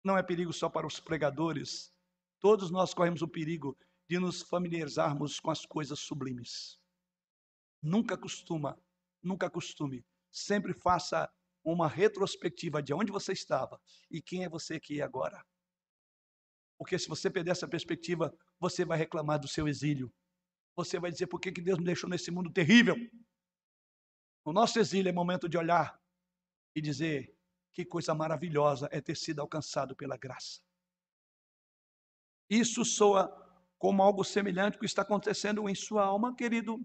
[0.03, 1.91] não é perigo só para os pregadores.
[2.39, 6.79] Todos nós corremos o perigo de nos familiarizarmos com as coisas sublimes.
[7.81, 8.77] Nunca costuma,
[9.21, 10.05] nunca costume.
[10.31, 11.31] Sempre faça
[11.63, 15.45] uma retrospectiva de onde você estava e quem é você que é agora.
[16.77, 20.11] Porque se você perder essa perspectiva, você vai reclamar do seu exílio.
[20.75, 22.95] Você vai dizer por que Deus me deixou nesse mundo terrível.
[24.45, 26.01] O nosso exílio é momento de olhar
[26.73, 27.35] e dizer
[27.73, 30.61] que coisa maravilhosa é ter sido alcançado pela graça.
[32.49, 33.29] Isso soa
[33.77, 36.79] como algo semelhante ao que está acontecendo em sua alma, querido.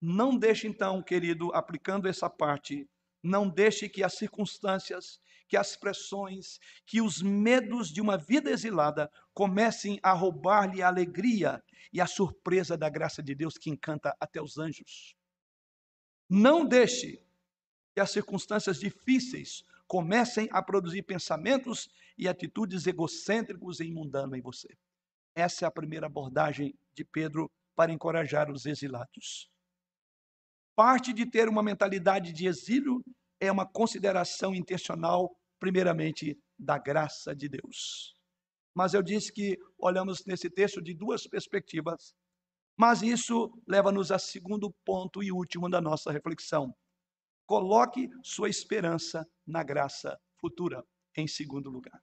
[0.00, 2.86] Não deixe então, querido, aplicando essa parte,
[3.22, 9.10] não deixe que as circunstâncias, que as pressões, que os medos de uma vida exilada
[9.32, 14.42] comecem a roubar-lhe a alegria e a surpresa da graça de Deus que encanta até
[14.42, 15.14] os anjos.
[16.28, 17.22] Não deixe
[17.94, 24.76] que as circunstâncias difíceis comecem a produzir pensamentos e atitudes egocêntricos e mundanos em você.
[25.34, 29.50] Essa é a primeira abordagem de Pedro para encorajar os exilados.
[30.76, 33.02] Parte de ter uma mentalidade de exílio
[33.40, 38.14] é uma consideração intencional, primeiramente, da graça de Deus.
[38.74, 42.14] Mas eu disse que olhamos nesse texto de duas perspectivas,
[42.76, 46.74] mas isso leva-nos a segundo ponto e último da nossa reflexão.
[47.46, 50.84] Coloque sua esperança na graça futura,
[51.16, 52.02] em segundo lugar.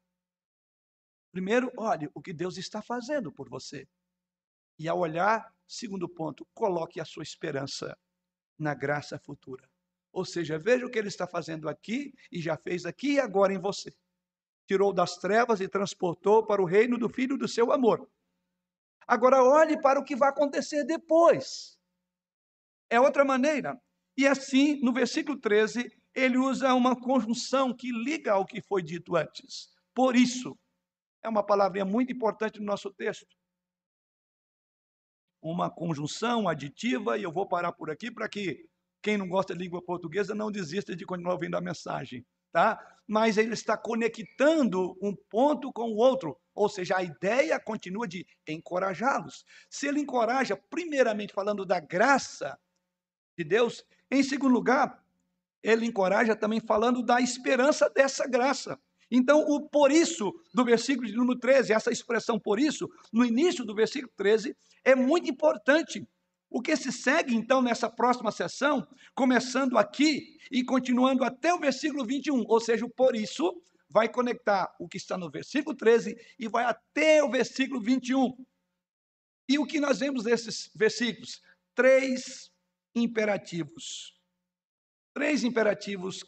[1.32, 3.88] Primeiro, olhe o que Deus está fazendo por você.
[4.78, 7.98] E ao olhar, segundo ponto, coloque a sua esperança
[8.58, 9.70] na graça futura.
[10.12, 13.54] Ou seja, veja o que ele está fazendo aqui e já fez aqui e agora
[13.54, 13.96] em você.
[14.68, 18.10] Tirou das trevas e transportou para o reino do Filho do seu amor.
[19.08, 21.78] Agora olhe para o que vai acontecer depois.
[22.90, 23.82] É outra maneira.
[24.18, 29.16] E assim, no versículo 13, ele usa uma conjunção que liga ao que foi dito
[29.16, 29.70] antes.
[29.94, 30.58] Por isso,
[31.24, 33.36] é uma palavrinha muito importante no nosso texto
[35.42, 38.70] uma conjunção aditiva, e eu vou parar por aqui para que
[39.02, 42.80] quem não gosta de língua portuguesa não desista de continuar ouvindo a mensagem, tá?
[43.08, 48.26] Mas ele está conectando um ponto com o outro, ou seja, a ideia continua de
[48.48, 49.44] encorajá-los.
[49.68, 52.58] Se ele encoraja, primeiramente falando da graça
[53.36, 55.04] de Deus, em segundo lugar,
[55.64, 58.80] ele encoraja também falando da esperança dessa graça.
[59.12, 63.66] Então, o por isso do versículo de número 13, essa expressão por isso, no início
[63.66, 66.08] do versículo 13, é muito importante.
[66.50, 72.06] O que se segue, então, nessa próxima sessão, começando aqui e continuando até o versículo
[72.06, 73.54] 21, ou seja, o por isso,
[73.90, 78.34] vai conectar o que está no versículo 13 e vai até o versículo 21.
[79.50, 81.42] E o que nós vemos nesses versículos?
[81.76, 82.50] Três
[82.96, 84.14] imperativos.
[85.14, 86.24] Três imperativos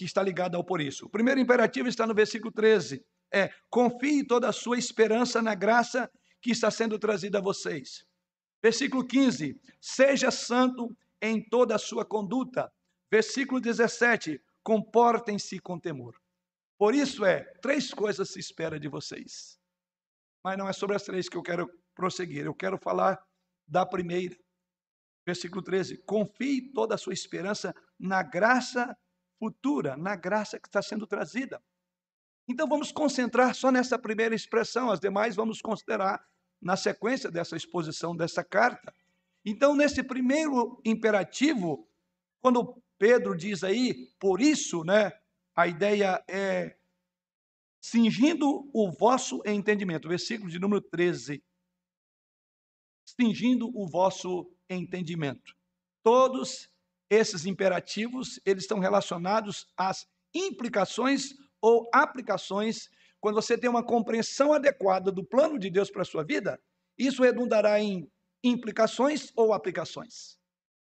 [0.00, 1.04] que está ligado ao por isso.
[1.04, 3.04] O primeiro imperativo está no versículo 13.
[3.30, 6.10] É: confie toda a sua esperança na graça
[6.40, 8.06] que está sendo trazida a vocês.
[8.62, 12.72] Versículo 15: seja santo em toda a sua conduta.
[13.12, 16.18] Versículo 17: comportem-se com temor.
[16.78, 19.58] Por isso é, três coisas se espera de vocês.
[20.42, 22.46] Mas não é sobre as três que eu quero prosseguir.
[22.46, 23.22] Eu quero falar
[23.68, 24.34] da primeira.
[25.26, 28.96] Versículo 13: confie toda a sua esperança na graça
[29.40, 31.60] futura, na graça que está sendo trazida.
[32.46, 36.22] Então vamos concentrar só nessa primeira expressão, as demais vamos considerar
[36.60, 38.94] na sequência dessa exposição dessa carta.
[39.44, 41.88] Então, nesse primeiro imperativo,
[42.42, 45.10] quando Pedro diz aí, por isso, né,
[45.56, 46.76] a ideia é
[47.80, 51.42] cingindo o vosso entendimento, versículo de número 13.
[53.06, 55.56] Cingindo o vosso entendimento.
[56.02, 56.68] Todos
[57.10, 62.88] esses imperativos, eles estão relacionados às implicações ou aplicações.
[63.20, 66.58] Quando você tem uma compreensão adequada do plano de Deus para a sua vida,
[66.96, 68.08] isso redundará em
[68.44, 70.38] implicações ou aplicações.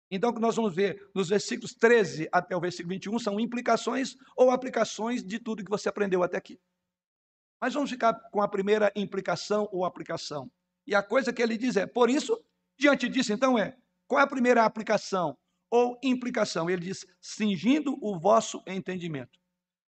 [0.09, 4.16] Então, o que nós vamos ver nos versículos 13 até o versículo 21 são implicações
[4.36, 6.59] ou aplicações de tudo que você aprendeu até aqui.
[7.59, 10.49] Mas vamos ficar com a primeira implicação ou aplicação.
[10.88, 12.39] E a coisa que ele diz é: por isso,
[12.78, 13.76] diante disso, então é,
[14.07, 15.38] qual é a primeira aplicação
[15.70, 16.70] ou implicação?
[16.70, 19.39] Ele diz: cingindo o vosso entendimento.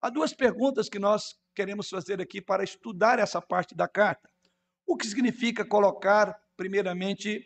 [0.01, 4.31] Há duas perguntas que nós queremos fazer aqui para estudar essa parte da carta.
[4.87, 7.45] O que significa colocar, primeiramente,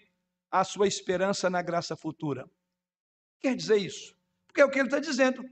[0.50, 2.50] a sua esperança na graça futura?
[3.40, 4.14] Quer dizer isso?
[4.46, 5.44] Porque é o que ele está dizendo.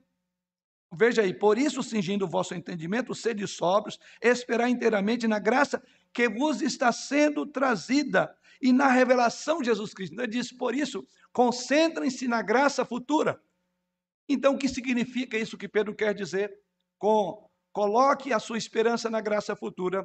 [0.92, 6.28] Veja aí, por isso, cingindo o vosso entendimento, sede sóbrios, esperar inteiramente na graça que
[6.28, 10.14] vos está sendo trazida e na revelação de Jesus Cristo.
[10.14, 11.06] Então, ele diz, por isso,
[11.38, 13.40] concentrem-se na graça futura.
[14.28, 16.52] Então, o que significa isso que Pedro quer dizer?
[16.98, 20.02] Com coloque a sua esperança na graça futura.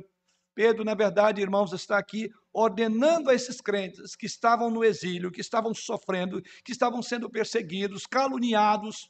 [0.53, 5.41] Pedro, na verdade, irmãos, está aqui ordenando a esses crentes que estavam no exílio, que
[5.41, 9.09] estavam sofrendo, que estavam sendo perseguidos, caluniados,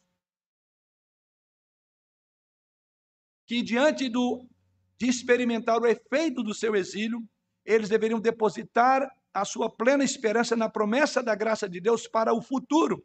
[3.45, 4.47] que diante do,
[4.97, 7.21] de experimentar o efeito do seu exílio,
[7.65, 12.41] eles deveriam depositar a sua plena esperança na promessa da graça de Deus para o
[12.41, 13.03] futuro.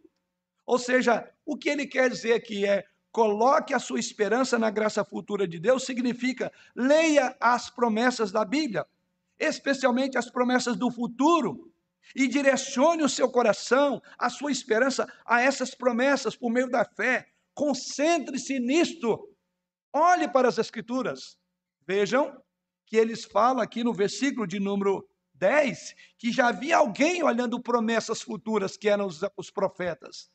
[0.66, 5.04] Ou seja, o que ele quer dizer aqui é coloque a sua esperança na graça
[5.04, 8.86] futura de Deus, significa leia as promessas da Bíblia,
[9.38, 11.72] especialmente as promessas do futuro,
[12.14, 17.28] e direcione o seu coração, a sua esperança a essas promessas por meio da fé.
[17.54, 19.28] Concentre-se nisto.
[19.92, 21.36] Olhe para as Escrituras.
[21.86, 22.40] Vejam
[22.86, 25.06] que eles falam aqui no versículo de número
[25.38, 30.30] 10 que já havia alguém olhando promessas futuras, que eram os, os profetas.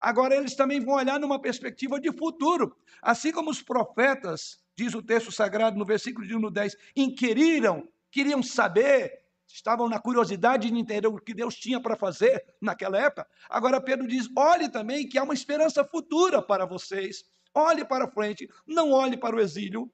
[0.00, 2.74] Agora eles também vão olhar numa perspectiva de futuro.
[3.02, 8.42] Assim como os profetas, diz o texto sagrado no versículo de número 10, inquiriram, queriam
[8.42, 13.28] saber, estavam na curiosidade de entender o que Deus tinha para fazer naquela época.
[13.48, 17.24] Agora Pedro diz: olhe também que há uma esperança futura para vocês.
[17.52, 19.92] Olhe para frente, não olhe para o exílio.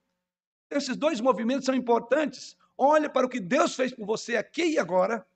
[0.70, 2.56] Esses dois movimentos são importantes.
[2.78, 5.26] Olhe para o que Deus fez por você aqui e agora,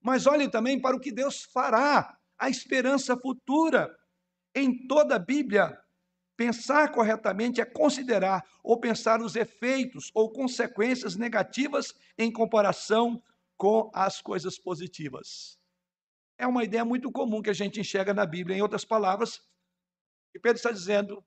[0.00, 3.96] mas olhe também para o que Deus fará, a esperança futura.
[4.54, 5.76] Em toda a Bíblia,
[6.36, 13.20] pensar corretamente é considerar ou pensar os efeitos ou consequências negativas em comparação
[13.56, 15.58] com as coisas positivas.
[16.38, 18.56] É uma ideia muito comum que a gente enxerga na Bíblia.
[18.56, 19.40] Em outras palavras,
[20.32, 21.24] que Pedro está dizendo,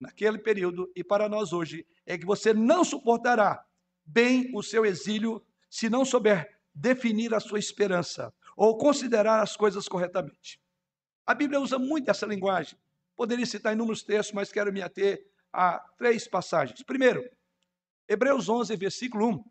[0.00, 3.64] naquele período e para nós hoje, é que você não suportará
[4.08, 9.86] bem o seu exílio se não souber definir a sua esperança ou considerar as coisas
[9.86, 10.60] corretamente.
[11.26, 12.78] A Bíblia usa muito essa linguagem.
[13.14, 16.82] Poderia citar inúmeros textos, mas quero me ater a três passagens.
[16.82, 17.22] Primeiro,
[18.08, 19.44] Hebreus 11, versículo 1.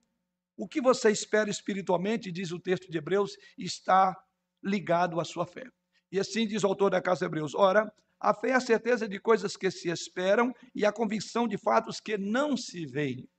[0.57, 4.15] O que você espera espiritualmente, diz o texto de Hebreus, está
[4.63, 5.67] ligado à sua fé.
[6.11, 9.07] E assim diz o autor da casa de Hebreus: Ora, a fé é a certeza
[9.07, 13.29] de coisas que se esperam e a convicção de fatos que não se veem.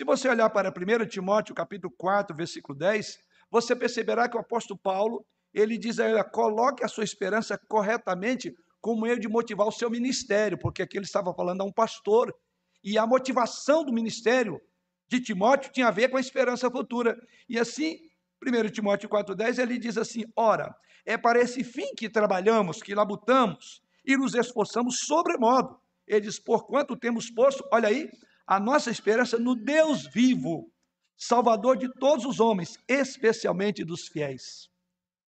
[0.00, 3.18] Se você olhar para 1 Timóteo, capítulo 4, versículo 10,
[3.50, 8.50] você perceberá que o apóstolo Paulo, ele diz a ele, coloque a sua esperança corretamente
[8.80, 12.34] como meio de motivar o seu ministério, porque aqui ele estava falando a um pastor,
[12.82, 14.58] e a motivação do ministério
[15.06, 17.14] de Timóteo tinha a ver com a esperança futura.
[17.46, 17.98] E assim,
[18.42, 20.74] 1 Timóteo 4,10, ele diz assim: Ora,
[21.04, 25.78] é para esse fim que trabalhamos, que labutamos e nos esforçamos sobremodo.
[26.06, 28.08] Ele diz: Porquanto temos posto, olha aí,
[28.50, 30.72] a nossa esperança no Deus vivo,
[31.16, 34.68] Salvador de todos os homens, especialmente dos fiéis.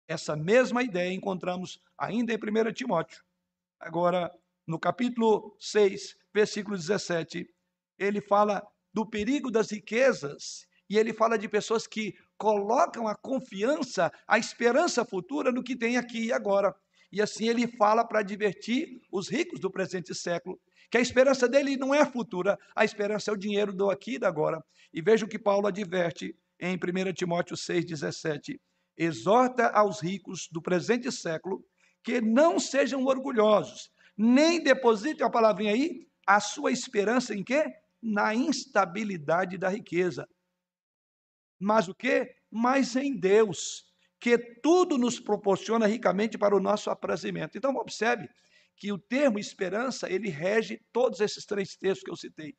[0.06, 3.20] Essa mesma ideia encontramos ainda em 1 Timóteo.
[3.80, 4.30] Agora,
[4.64, 7.52] no capítulo 6, versículo 17,
[7.98, 14.12] ele fala do perigo das riquezas e ele fala de pessoas que colocam a confiança,
[14.24, 16.72] a esperança futura no que tem aqui e agora.
[17.10, 20.60] E assim ele fala para divertir os ricos do presente século,
[20.90, 24.18] que a esperança dele não é futura, a esperança é o dinheiro do aqui e
[24.18, 24.62] da agora.
[24.92, 28.58] E veja o que Paulo adverte em 1 Timóteo 6,17.
[28.96, 31.64] Exorta aos ricos do presente século
[32.02, 37.64] que não sejam orgulhosos, nem depositem a palavrinha aí, a sua esperança em quê?
[38.02, 40.26] Na instabilidade da riqueza
[41.60, 42.34] mas o que?
[42.50, 43.84] Mas em Deus,
[44.18, 47.58] que tudo nos proporciona ricamente para o nosso aprazimento.
[47.58, 48.28] Então, observe
[48.80, 52.56] que o termo esperança, ele rege todos esses três textos que eu citei.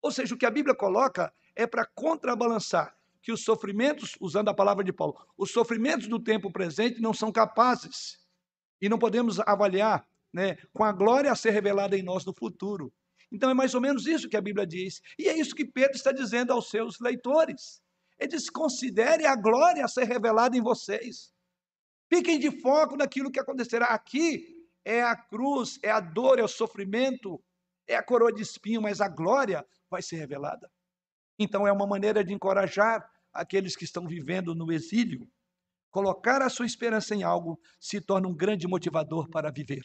[0.00, 4.54] Ou seja, o que a Bíblia coloca é para contrabalançar que os sofrimentos, usando a
[4.54, 8.16] palavra de Paulo, os sofrimentos do tempo presente não são capazes
[8.80, 12.92] e não podemos avaliar né, com a glória a ser revelada em nós no futuro.
[13.32, 15.02] Então é mais ou menos isso que a Bíblia diz.
[15.18, 17.82] E é isso que Pedro está dizendo aos seus leitores.
[18.20, 21.32] Ele diz: considere a glória a ser revelada em vocês.
[22.08, 23.86] Fiquem de foco naquilo que acontecerá.
[23.86, 24.55] Aqui
[24.86, 27.42] é a cruz, é a dor, é o sofrimento,
[27.88, 30.70] é a coroa de espinho, mas a glória vai ser revelada.
[31.36, 35.28] Então, é uma maneira de encorajar aqueles que estão vivendo no exílio.
[35.90, 39.82] Colocar a sua esperança em algo se torna um grande motivador para viver.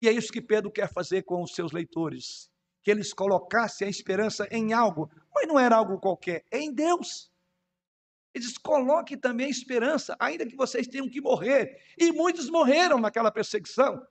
[0.00, 2.48] E é isso que Pedro quer fazer com os seus leitores.
[2.82, 7.30] Que eles colocassem a esperança em algo, mas não era algo qualquer, é em Deus.
[8.34, 11.78] Ele diz: coloque também a esperança, ainda que vocês tenham que morrer.
[11.98, 14.02] E muitos morreram naquela perseguição.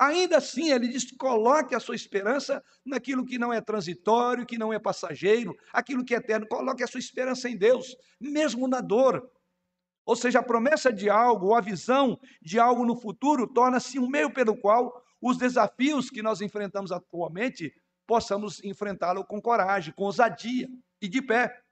[0.00, 4.72] Ainda assim, ele diz: coloque a sua esperança naquilo que não é transitório, que não
[4.72, 6.48] é passageiro, aquilo que é eterno.
[6.48, 9.30] Coloque a sua esperança em Deus, mesmo na dor.
[10.06, 14.08] Ou seja, a promessa de algo, ou a visão de algo no futuro, torna-se um
[14.08, 17.70] meio pelo qual os desafios que nós enfrentamos atualmente
[18.06, 20.66] possamos enfrentá-lo com coragem, com ousadia
[21.02, 21.62] e de pé.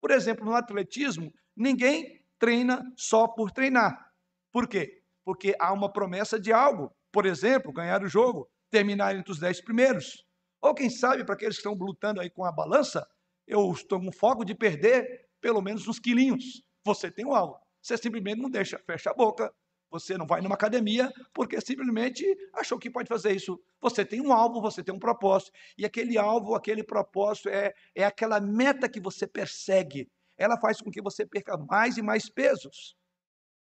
[0.00, 4.10] Por exemplo, no atletismo, ninguém treina só por treinar.
[4.50, 5.02] Por quê?
[5.22, 6.90] Porque há uma promessa de algo.
[7.12, 10.24] Por exemplo, ganhar o jogo, terminar entre os dez primeiros.
[10.60, 13.06] Ou quem sabe, para aqueles que estão lutando aí com a balança,
[13.46, 16.62] eu estou com foco de perder pelo menos uns quilinhos.
[16.84, 17.58] Você tem um alvo.
[17.82, 19.52] Você simplesmente não deixa, fecha a boca,
[19.90, 23.60] você não vai numa academia porque simplesmente achou que pode fazer isso.
[23.80, 25.50] Você tem um alvo, você tem um propósito.
[25.76, 30.08] E aquele alvo, aquele propósito é, é aquela meta que você persegue.
[30.38, 32.96] Ela faz com que você perca mais e mais pesos,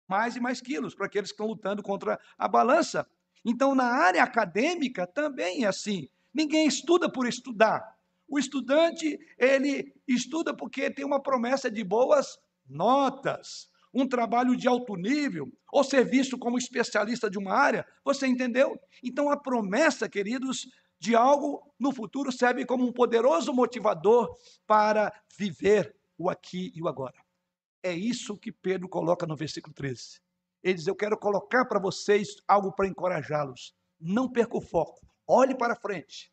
[0.08, 3.06] mais e mais quilos para aqueles que estão lutando contra a balança.
[3.44, 6.08] Então, na área acadêmica também é assim.
[6.32, 7.94] Ninguém estuda por estudar.
[8.26, 14.96] O estudante, ele estuda porque tem uma promessa de boas notas um trabalho de alto
[14.96, 18.76] nível, ou ser visto como especialista de uma área, você entendeu?
[19.02, 20.66] Então a promessa, queridos,
[20.98, 24.36] de algo no futuro serve como um poderoso motivador
[24.66, 27.14] para viver o aqui e o agora.
[27.82, 30.20] É isso que Pedro coloca no versículo 13.
[30.64, 33.74] Ele diz: Eu quero colocar para vocês algo para encorajá-los.
[34.00, 35.06] Não perca o foco.
[35.28, 36.32] Olhe para frente.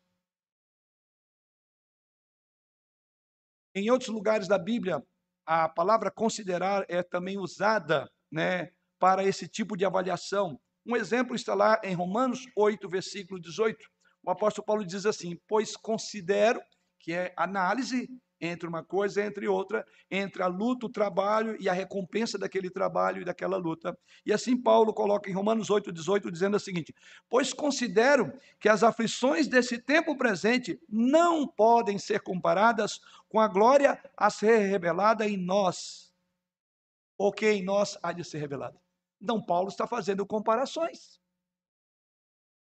[3.74, 5.02] Em outros lugares da Bíblia,
[5.46, 10.58] a palavra considerar é também usada né, para esse tipo de avaliação.
[10.86, 13.78] Um exemplo está lá em Romanos 8, versículo 18.
[14.24, 16.60] O apóstolo Paulo diz assim: Pois considero,
[16.98, 18.08] que é análise
[18.42, 22.68] entre uma coisa e entre outra, entre a luta, o trabalho e a recompensa daquele
[22.68, 23.96] trabalho e daquela luta.
[24.26, 26.92] E assim Paulo coloca em Romanos 8:18 dizendo o seguinte:
[27.30, 34.02] "Pois considero que as aflições desse tempo presente não podem ser comparadas com a glória
[34.16, 36.12] a ser revelada em nós,
[37.16, 38.76] ou que em nós há de ser revelada."
[39.20, 41.20] Então Paulo está fazendo comparações.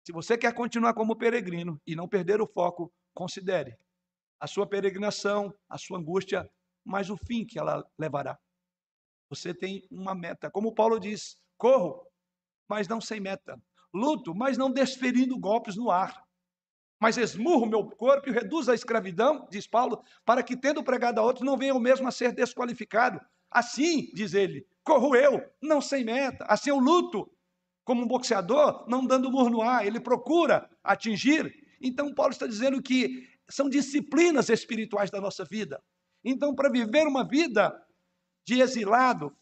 [0.03, 3.77] Se você quer continuar como peregrino e não perder o foco, considere
[4.39, 6.49] a sua peregrinação, a sua angústia,
[6.83, 8.37] mas o fim que ela levará.
[9.29, 10.49] Você tem uma meta.
[10.49, 12.05] Como Paulo diz: corro,
[12.67, 13.59] mas não sem meta.
[13.93, 16.23] Luto, mas não desferindo golpes no ar.
[16.99, 21.23] Mas esmurro meu corpo e reduzo a escravidão, diz Paulo, para que, tendo pregado a
[21.23, 23.21] outros, não venha o mesmo a ser desqualificado.
[23.51, 26.43] Assim, diz ele, corro eu, não sem meta.
[26.47, 27.31] Assim eu luto,
[27.85, 29.85] como um boxeador, não dando murro no ar.
[29.85, 31.53] Ele procura atingir.
[31.79, 35.81] Então, Paulo está dizendo que são disciplinas espirituais da nossa vida.
[36.23, 37.73] Então, para viver uma vida
[38.45, 39.35] de exilado,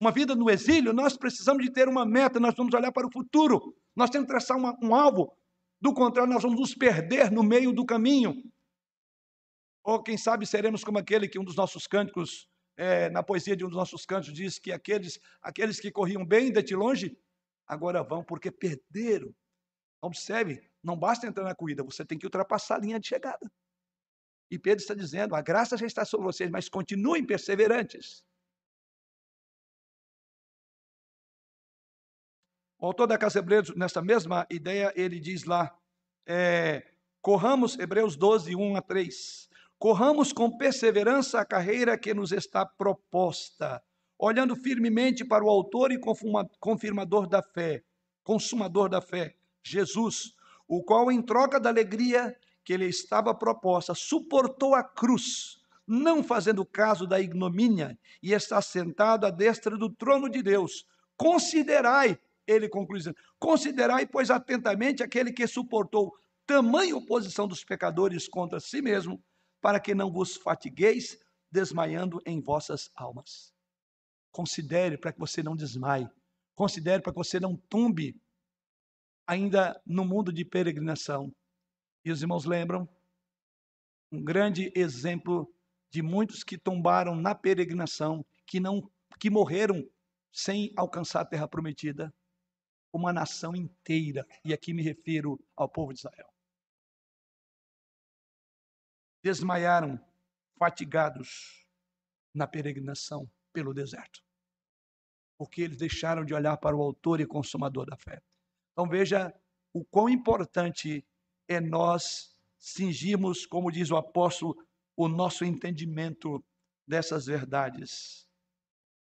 [0.00, 3.12] uma vida no exílio, nós precisamos de ter uma meta, nós vamos olhar para o
[3.12, 5.36] futuro, nós temos que traçar uma, um alvo,
[5.80, 8.34] do contrário, nós vamos nos perder no meio do caminho.
[9.82, 13.64] Ou quem sabe seremos como aquele que um dos nossos cânticos, é, na poesia de
[13.64, 17.16] um dos nossos cânticos, diz que aqueles, aqueles que corriam bem de longe,
[17.66, 19.34] agora vão porque perderam.
[20.00, 23.50] Observe, não basta entrar na corrida, você tem que ultrapassar a linha de chegada.
[24.50, 28.22] E Pedro está dizendo: a graça já está sobre vocês, mas continuem perseverantes.
[32.78, 35.74] O autor da Casa Hebreus, nessa mesma ideia, ele diz lá:
[36.26, 39.48] é, corramos, Hebreus 12, 1 a 3.
[39.78, 43.82] Corramos com perseverança a carreira que nos está proposta,
[44.18, 46.00] olhando firmemente para o autor e
[46.60, 47.82] confirmador da fé,
[48.22, 50.34] consumador da fé, Jesus,
[50.66, 56.64] o qual, em troca da alegria que lhe estava proposta, suportou a cruz, não fazendo
[56.64, 60.86] caso da ignomínia, e está sentado à destra do trono de Deus.
[61.16, 66.12] Considerai, ele conclui dizendo, considerai, pois, atentamente aquele que suportou
[66.46, 69.22] tamanha oposição dos pecadores contra si mesmo,
[69.60, 71.18] para que não vos fatigueis
[71.50, 73.52] desmaiando em vossas almas.
[74.32, 76.08] Considere para que você não desmaie.
[76.54, 78.20] Considere para que você não tumbe
[79.26, 81.34] ainda no mundo de peregrinação.
[82.04, 82.88] E os irmãos lembram
[84.12, 85.52] um grande exemplo
[85.90, 89.88] de muitos que tombaram na peregrinação, que não que morreram
[90.32, 92.12] sem alcançar a terra prometida,
[92.92, 96.28] uma nação inteira, e aqui me refiro ao povo de Israel.
[99.22, 99.98] Desmaiaram,
[100.58, 101.66] fatigados
[102.32, 104.22] na peregrinação pelo deserto.
[105.38, 108.20] Porque eles deixaram de olhar para o autor e consumador da fé.
[108.74, 109.32] Então veja
[109.72, 111.06] o quão importante
[111.48, 114.56] é nós cingirmos, como diz o apóstolo,
[114.96, 116.44] o nosso entendimento
[116.86, 118.26] dessas verdades.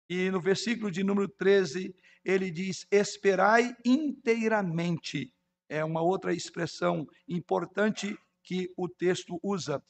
[0.09, 1.95] E no versículo de número 13,
[2.25, 5.33] ele diz: Esperai inteiramente.
[5.69, 9.83] É uma outra expressão importante que o texto usa.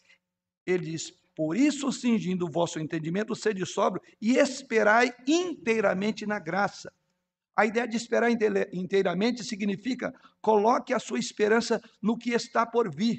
[0.67, 6.93] Ele diz: Por isso, cingindo o vosso entendimento, sede sóbrio e esperai inteiramente na graça.
[7.57, 13.19] A ideia de esperar inteiramente significa coloque a sua esperança no que está por vir.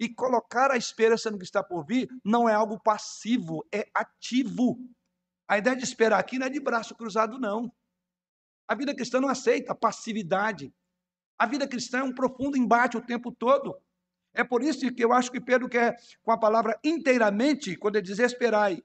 [0.00, 4.78] E colocar a esperança no que está por vir não é algo passivo, é ativo.
[5.46, 7.70] A ideia de esperar aqui não é de braço cruzado, não.
[8.66, 10.72] A vida cristã não aceita passividade.
[11.38, 13.76] A vida cristã é um profundo embate o tempo todo.
[14.32, 18.06] É por isso que eu acho que Pedro quer, com a palavra inteiramente, quando ele
[18.06, 18.82] diz esperai,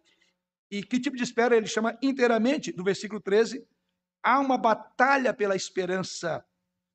[0.69, 3.65] e que tipo de espera ele chama inteiramente, do versículo 13,
[4.24, 6.45] há uma batalha pela esperança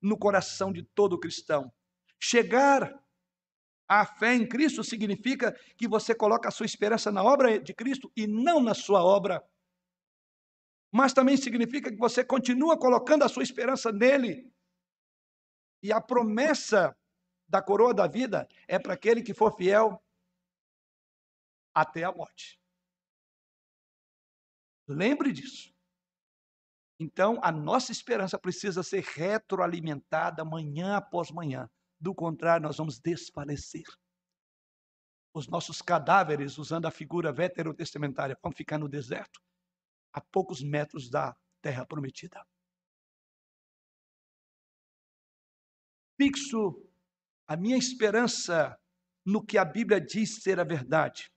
[0.01, 1.73] no coração de todo cristão.
[2.21, 3.03] Chegar
[3.89, 8.11] à fé em Cristo significa que você coloca a sua esperança na obra de Cristo
[8.17, 9.43] e não na sua obra.
[10.91, 14.53] Mas também significa que você continua colocando a sua esperança nele.
[15.83, 16.97] E a promessa
[17.49, 20.03] da coroa da vida é para aquele que for fiel
[21.75, 22.61] até a morte.
[24.87, 25.72] Lembre disso.
[27.03, 31.69] Então, a nossa esperança precisa ser retroalimentada manhã após manhã.
[31.99, 33.83] Do contrário, nós vamos desfalecer.
[35.35, 39.41] Os nossos cadáveres, usando a figura veterotestamentária, vão ficar no deserto,
[40.13, 42.41] a poucos metros da terra prometida.
[46.17, 46.89] Fixo
[47.49, 48.79] a minha esperança
[49.27, 51.33] no que a Bíblia diz ser a verdade.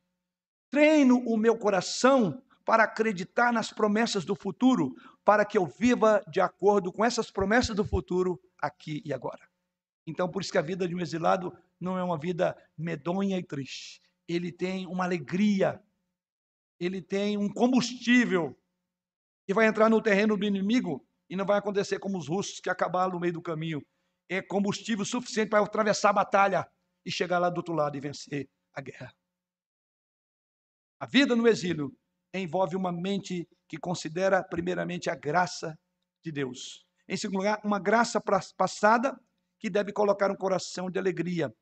[0.70, 4.96] Treino o meu coração para acreditar nas promessas do futuro,
[5.26, 9.50] para que eu viva de acordo com essas promessas do futuro aqui e agora.
[10.08, 11.52] Então, por isso que a vida de um exilado
[11.82, 14.02] não é uma vida medonha e triste.
[14.28, 15.84] Ele tem uma alegria,
[16.80, 18.56] ele tem um combustível
[19.48, 22.70] que vai entrar no terreno do inimigo e não vai acontecer como os russos que
[22.70, 23.84] acabaram no meio do caminho
[24.30, 26.72] é combustível suficiente para atravessar a batalha
[27.06, 29.14] e chegar lá do outro lado e vencer a guerra.
[31.00, 31.96] A vida no exílio
[32.34, 35.78] envolve uma mente que considera primeiramente a graça
[36.24, 36.86] de Deus.
[37.08, 38.22] Em segundo lugar, uma graça
[38.58, 39.20] passada
[39.60, 41.54] que deve colocar um coração de alegria.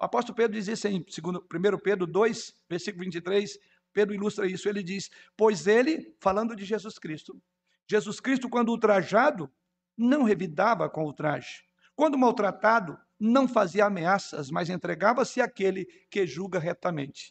[0.00, 3.58] O apóstolo Pedro diz isso em 1 Pedro 2, versículo 23.
[3.92, 4.68] Pedro ilustra isso.
[4.68, 7.40] Ele diz: Pois ele, falando de Jesus Cristo,
[7.88, 9.50] Jesus Cristo, quando ultrajado,
[9.96, 11.70] não revidava com ultraje
[12.00, 17.30] quando maltratado, não fazia ameaças, mas entregava-se àquele que julga retamente.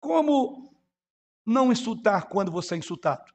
[0.00, 0.71] Como
[1.44, 3.32] não insultar quando você é insultado?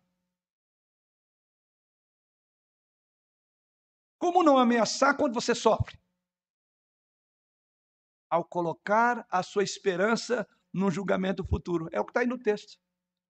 [4.18, 6.00] Como não ameaçar quando você sofre?
[8.30, 11.88] Ao colocar a sua esperança no julgamento futuro.
[11.92, 12.78] É o que está aí no texto.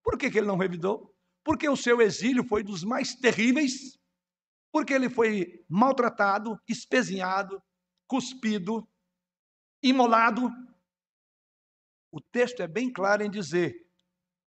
[0.02, 1.14] Por que, que ele não revidou?
[1.44, 3.98] Porque o seu exílio foi dos mais terríveis
[4.72, 7.62] porque ele foi maltratado, espezinhado,
[8.06, 8.88] cuspido,
[9.82, 10.50] imolado.
[12.12, 13.87] O texto é bem claro em dizer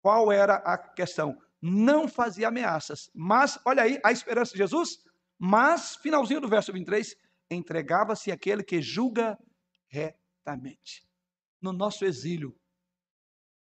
[0.03, 1.35] qual era a questão.
[1.59, 4.99] Não fazia ameaças, mas, olha aí, a esperança de Jesus,
[5.39, 7.15] mas, finalzinho do verso 23,
[7.49, 9.39] entregava-se aquele que julga
[9.87, 11.07] retamente.
[11.59, 12.55] No nosso exílio,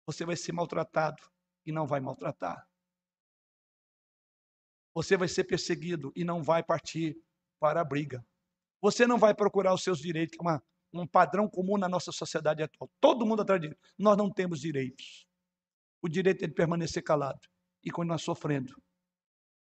[0.07, 1.23] você vai ser maltratado
[1.67, 2.69] e não vai maltratar
[4.99, 7.17] você vai ser perseguido e não vai partir
[7.61, 8.27] para a briga.
[8.81, 10.61] Você não vai procurar os seus direitos, que é uma,
[10.93, 12.91] um padrão comum na nossa sociedade atual.
[13.01, 15.28] Todo mundo atrás de Nós não temos direitos.
[16.01, 17.49] O direito é de permanecer calado
[17.83, 18.75] e continuar sofrendo.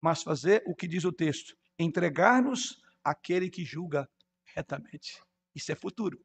[0.02, 4.10] Mas fazer o que diz o texto: entregar-nos àquele que julga
[4.54, 5.22] retamente.
[5.54, 6.24] Isso é futuro.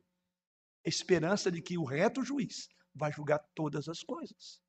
[0.84, 4.60] Esperança de que o reto juiz vai julgar todas as coisas.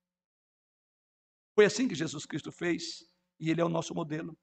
[1.56, 4.38] Foi assim que Jesus Cristo fez e ele é o nosso modelo.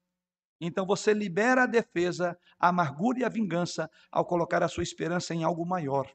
[0.60, 5.34] Então você libera a defesa, a amargura e a vingança ao colocar a sua esperança
[5.34, 6.12] em algo maior.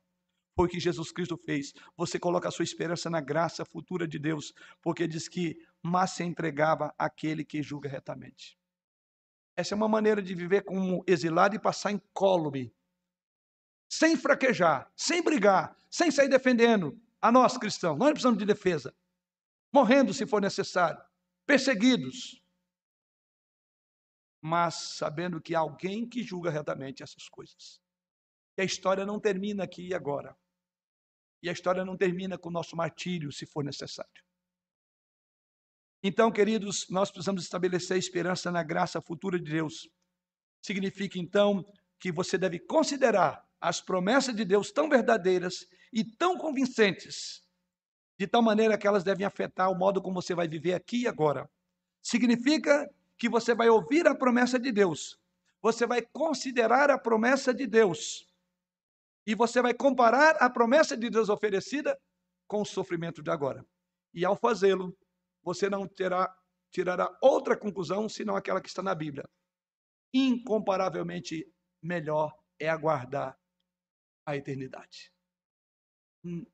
[0.55, 1.73] Foi o que Jesus Cristo fez.
[1.97, 6.23] Você coloca a sua esperança na graça futura de Deus, porque diz que mas se
[6.23, 8.57] entregava àquele que julga retamente.
[9.55, 12.73] Essa é uma maneira de viver como exilado e passar incólume,
[13.89, 17.97] sem fraquejar, sem brigar, sem sair defendendo a nós cristãos.
[17.97, 18.95] Nós precisamos de defesa,
[19.71, 21.03] morrendo se for necessário,
[21.45, 22.41] perseguidos,
[24.41, 27.79] mas sabendo que há alguém que julga retamente essas coisas.
[28.57, 30.35] E a história não termina aqui e agora.
[31.43, 34.23] E a história não termina com o nosso martírio, se for necessário.
[36.01, 39.89] Então, queridos, nós precisamos estabelecer esperança na graça futura de Deus.
[40.61, 41.65] Significa, então,
[41.99, 47.41] que você deve considerar as promessas de Deus tão verdadeiras e tão convincentes,
[48.17, 51.07] de tal maneira que elas devem afetar o modo como você vai viver aqui e
[51.07, 51.49] agora.
[52.01, 55.17] Significa que você vai ouvir a promessa de Deus,
[55.61, 58.25] você vai considerar a promessa de Deus,
[59.25, 61.99] e você vai comparar a promessa de Deus oferecida
[62.47, 63.65] com o sofrimento de agora.
[64.13, 64.95] E ao fazê-lo,
[65.41, 66.33] você não terá
[66.71, 69.29] tirará outra conclusão senão aquela que está na Bíblia.
[70.11, 71.47] Incomparavelmente
[71.81, 73.39] melhor é aguardar
[74.25, 75.13] a eternidade.
[76.23, 76.45] Hum,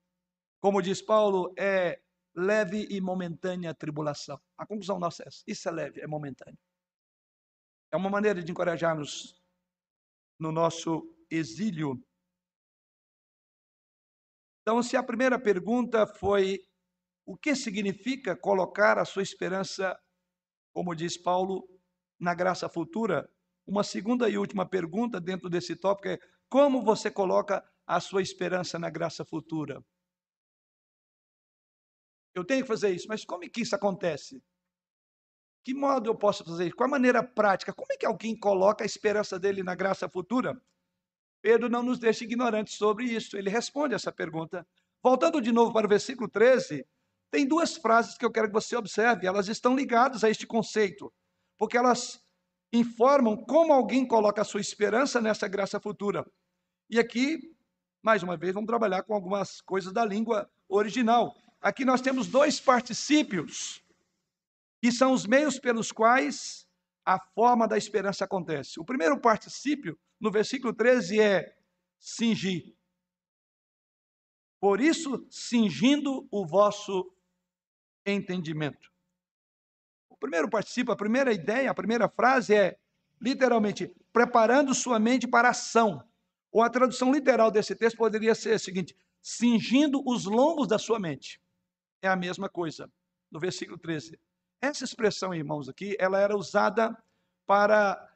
[0.60, 2.02] como diz Paulo, é
[2.36, 4.40] leve e momentânea tribulação.
[4.58, 5.44] A conclusão nossa é essa.
[5.48, 6.60] Isso é leve, é momentâneo.
[7.92, 9.42] É uma maneira de encorajar-nos
[10.38, 12.04] no nosso exílio.
[14.70, 16.60] Então, se a primeira pergunta foi
[17.26, 20.00] o que significa colocar a sua esperança,
[20.72, 21.68] como diz Paulo,
[22.20, 23.28] na graça futura?
[23.66, 28.78] Uma segunda e última pergunta dentro desse tópico é: como você coloca a sua esperança
[28.78, 29.84] na graça futura?
[32.36, 34.40] Eu tenho que fazer isso, mas como é que isso acontece?
[35.66, 36.76] Que modo eu posso fazer isso?
[36.76, 37.74] Qual a maneira prática?
[37.74, 40.62] Como é que alguém coloca a esperança dele na graça futura?
[41.42, 43.38] Pedro não nos deixa ignorantes sobre isso.
[43.38, 44.66] Ele responde essa pergunta.
[45.02, 46.86] Voltando de novo para o versículo 13,
[47.32, 51.14] tem duas frases que eu quero que você observe, elas estão ligadas a este conceito,
[51.58, 52.20] porque elas
[52.74, 56.26] informam como alguém coloca a sua esperança nessa graça futura.
[56.90, 57.40] E aqui,
[58.04, 61.36] mais uma vez, vamos trabalhar com algumas coisas da língua original.
[61.62, 63.84] Aqui nós temos dois particípios,
[64.82, 66.68] que são os meios pelos quais
[67.10, 68.80] a forma da esperança acontece.
[68.80, 71.58] O primeiro particípio, no versículo 13, é
[72.00, 72.76] cingir.
[74.60, 77.12] Por isso, cingindo o vosso
[78.06, 78.94] entendimento.
[80.08, 82.78] O primeiro participo, a primeira ideia, a primeira frase é
[83.20, 86.08] literalmente preparando sua mente para a ação.
[86.52, 91.00] Ou a tradução literal desse texto poderia ser a seguinte: cingindo os lombos da sua
[91.00, 91.42] mente.
[92.04, 92.88] É a mesma coisa,
[93.32, 94.20] no versículo 13.
[94.62, 96.96] Essa expressão, irmãos, aqui, ela era usada
[97.48, 98.14] para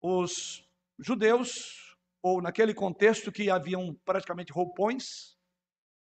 [0.00, 0.64] os
[0.98, 5.36] judeus, ou naquele contexto que haviam praticamente roupões,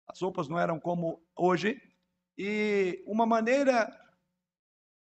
[0.08, 1.80] as roupas não eram como hoje,
[2.36, 3.88] e uma maneira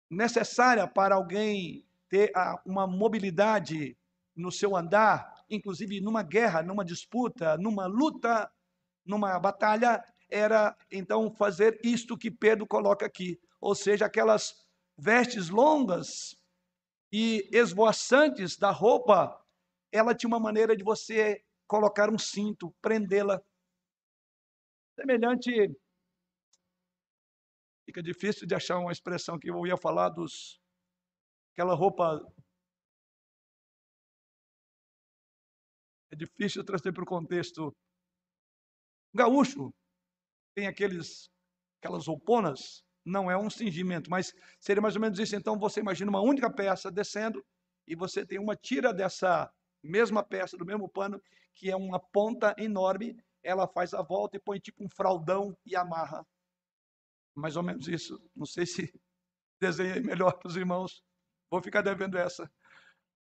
[0.09, 2.31] necessária para alguém ter
[2.65, 3.95] uma mobilidade
[4.35, 8.51] no seu andar, inclusive numa guerra, numa disputa, numa luta,
[9.05, 14.63] numa batalha, era então fazer isto que Pedro coloca aqui, ou seja, aquelas
[14.95, 16.39] vestes longas
[17.11, 19.43] e esvoaçantes da roupa,
[19.91, 23.41] ela tinha uma maneira de você colocar um cinto, prendê-la.
[24.93, 25.75] Semelhante
[27.87, 30.61] Fica difícil de achar uma expressão que eu ia falar dos
[31.53, 32.21] aquela roupa
[36.11, 37.75] É difícil trazer para o contexto.
[39.11, 39.73] Gaúcho
[40.55, 41.27] tem aqueles
[41.79, 45.35] aquelas rouponas, não é um cingimento, mas seria mais ou menos isso.
[45.35, 47.45] Então você imagina uma única peça descendo
[47.87, 49.51] e você tem uma tira dessa
[49.83, 51.21] mesma peça, do mesmo pano,
[51.53, 55.75] que é uma ponta enorme, ela faz a volta e põe tipo um fraldão e
[55.75, 56.25] amarra
[57.35, 58.19] mais ou menos isso.
[58.35, 58.91] Não sei se
[59.59, 61.03] desenhei melhor para os irmãos.
[61.51, 62.49] Vou ficar devendo essa.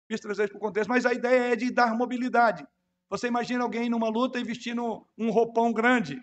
[0.06, 2.64] Fiz trazer para o contexto, mas a ideia é de dar mobilidade.
[3.08, 6.22] Você imagina alguém numa luta e vestindo um roupão grande.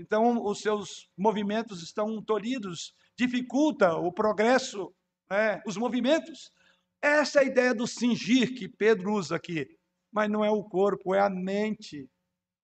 [0.00, 4.92] Então, os seus movimentos estão tolhidos, dificulta o progresso,
[5.30, 6.50] né, os movimentos.
[7.02, 9.68] Essa é a ideia do cingir que Pedro usa aqui.
[10.10, 12.08] Mas não é o corpo, é a mente.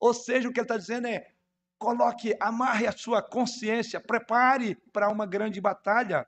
[0.00, 1.30] Ou seja, o que ele está dizendo é:
[1.78, 6.26] Coloque, amarre a sua consciência, prepare para uma grande batalha.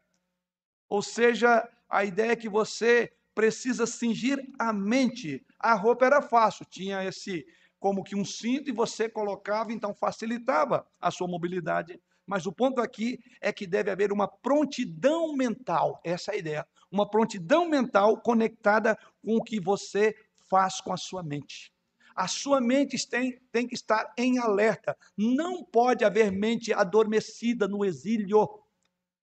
[0.90, 5.44] Ou seja, a ideia é que você precisa cingir a mente.
[5.58, 7.46] A roupa era fácil, tinha esse
[7.78, 12.00] como que um cinto e você colocava, então facilitava a sua mobilidade.
[12.26, 16.66] Mas o ponto aqui é que deve haver uma prontidão mental, essa é a ideia,
[16.90, 20.14] uma prontidão mental conectada com o que você
[20.48, 21.72] faz com a sua mente.
[22.14, 24.96] A sua mente tem, tem que estar em alerta.
[25.16, 28.48] Não pode haver mente adormecida no exílio.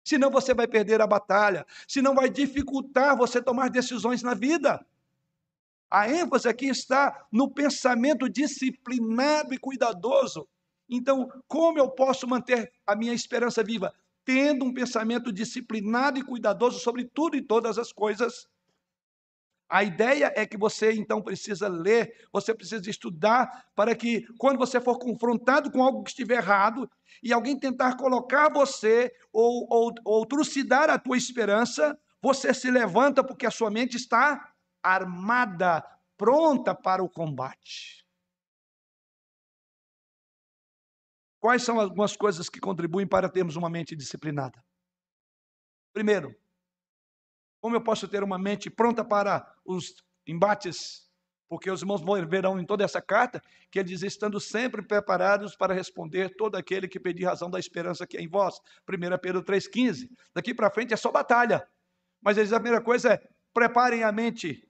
[0.02, 1.66] Senão você vai perder a batalha.
[1.88, 4.86] Senão vai dificultar você tomar decisões na vida.
[5.90, 10.48] A ênfase aqui está no pensamento disciplinado e cuidadoso.
[10.90, 13.94] Então, como eu posso manter a minha esperança viva?
[14.24, 18.48] Tendo um pensamento disciplinado e cuidadoso sobre tudo e todas as coisas.
[19.68, 24.80] A ideia é que você então precisa ler, você precisa estudar, para que quando você
[24.80, 26.90] for confrontado com algo que estiver errado
[27.24, 33.24] e alguém tentar colocar você ou, ou, ou trucidar a tua esperança, você se levanta
[33.24, 34.52] porque a sua mente está
[34.86, 35.84] armada,
[36.18, 38.06] pronta para o combate.
[41.40, 44.64] Quais são algumas coisas que contribuem para termos uma mente disciplinada?
[45.94, 46.36] Primeiro,
[47.62, 49.96] como eu posso ter uma mente pronta para os
[50.28, 51.10] embates?
[51.48, 55.74] Porque os irmãos verão em toda essa carta que ele diz: estando sempre preparados para
[55.74, 58.60] responder todo aquele que pedir razão da esperança que é em vós.
[58.90, 60.10] 1 Pedro 3,15.
[60.34, 61.68] Daqui para frente é só batalha.
[62.22, 64.65] Mas ele diz: a primeira coisa é: preparem a mente,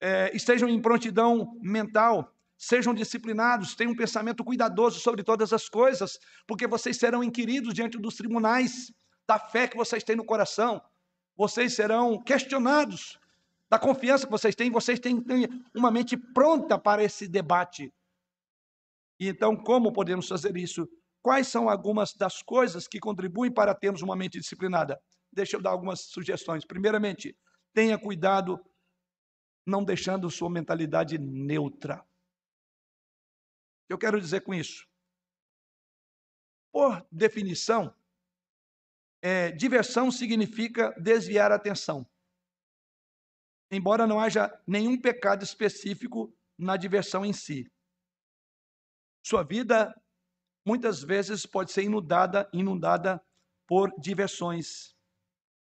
[0.00, 6.18] é, estejam em prontidão mental, sejam disciplinados, tenham um pensamento cuidadoso sobre todas as coisas,
[6.46, 8.92] porque vocês serão inquiridos diante dos tribunais
[9.26, 10.80] da fé que vocês têm no coração.
[11.36, 13.18] Vocês serão questionados
[13.70, 15.22] da confiança que vocês têm, vocês têm,
[15.74, 17.92] uma mente pronta para esse debate.
[19.20, 20.88] E então, como podemos fazer isso?
[21.20, 24.98] Quais são algumas das coisas que contribuem para termos uma mente disciplinada?
[25.32, 26.64] Deixa eu dar algumas sugestões.
[26.64, 27.36] Primeiramente,
[27.74, 28.58] tenha cuidado
[29.68, 32.02] não deixando sua mentalidade neutra.
[33.88, 34.88] Eu quero dizer com isso?
[36.72, 37.94] Por definição,
[39.20, 42.06] é, diversão significa desviar a atenção.
[43.70, 47.70] Embora não haja nenhum pecado específico na diversão em si.
[49.22, 49.94] Sua vida
[50.64, 53.22] muitas vezes pode ser inundada, inundada
[53.66, 54.96] por diversões.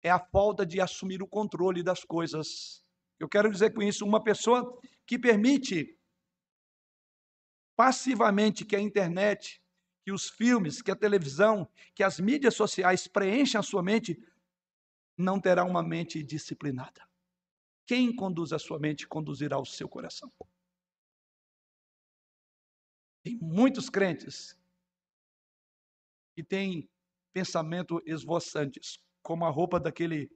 [0.02, 2.81] É a falta de assumir o controle das coisas.
[3.22, 5.96] Eu quero dizer com isso, uma pessoa que permite
[7.76, 9.62] passivamente que a internet,
[10.04, 14.20] que os filmes, que a televisão, que as mídias sociais preencham a sua mente,
[15.16, 17.08] não terá uma mente disciplinada.
[17.86, 20.34] Quem conduz a sua mente conduzirá o seu coração.
[23.24, 24.58] Tem muitos crentes
[26.36, 26.90] que têm
[27.32, 30.36] pensamento esvoaçantes, como a roupa daquele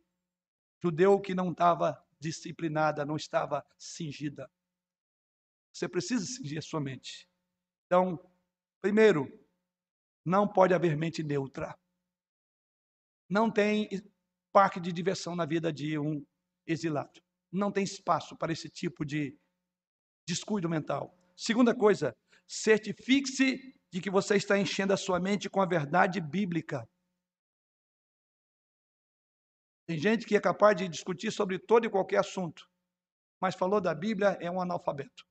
[0.84, 4.50] judeu que não estava disciplinada, não estava cingida.
[5.74, 7.28] Você precisa cingir a sua mente.
[7.86, 8.20] Então,
[8.82, 9.28] primeiro,
[10.24, 11.78] não pode haver mente neutra.
[13.30, 13.90] Não tem
[14.52, 16.26] parque de diversão na vida de um
[16.66, 17.22] exilado.
[17.52, 19.38] Não tem espaço para esse tipo de
[20.28, 21.16] descuido mental.
[21.36, 22.16] Segunda coisa,
[22.48, 26.88] certifique-se de que você está enchendo a sua mente com a verdade bíblica.
[29.86, 32.68] Tem gente que é capaz de discutir sobre todo e qualquer assunto,
[33.40, 35.26] mas falou da Bíblia é um analfabeto.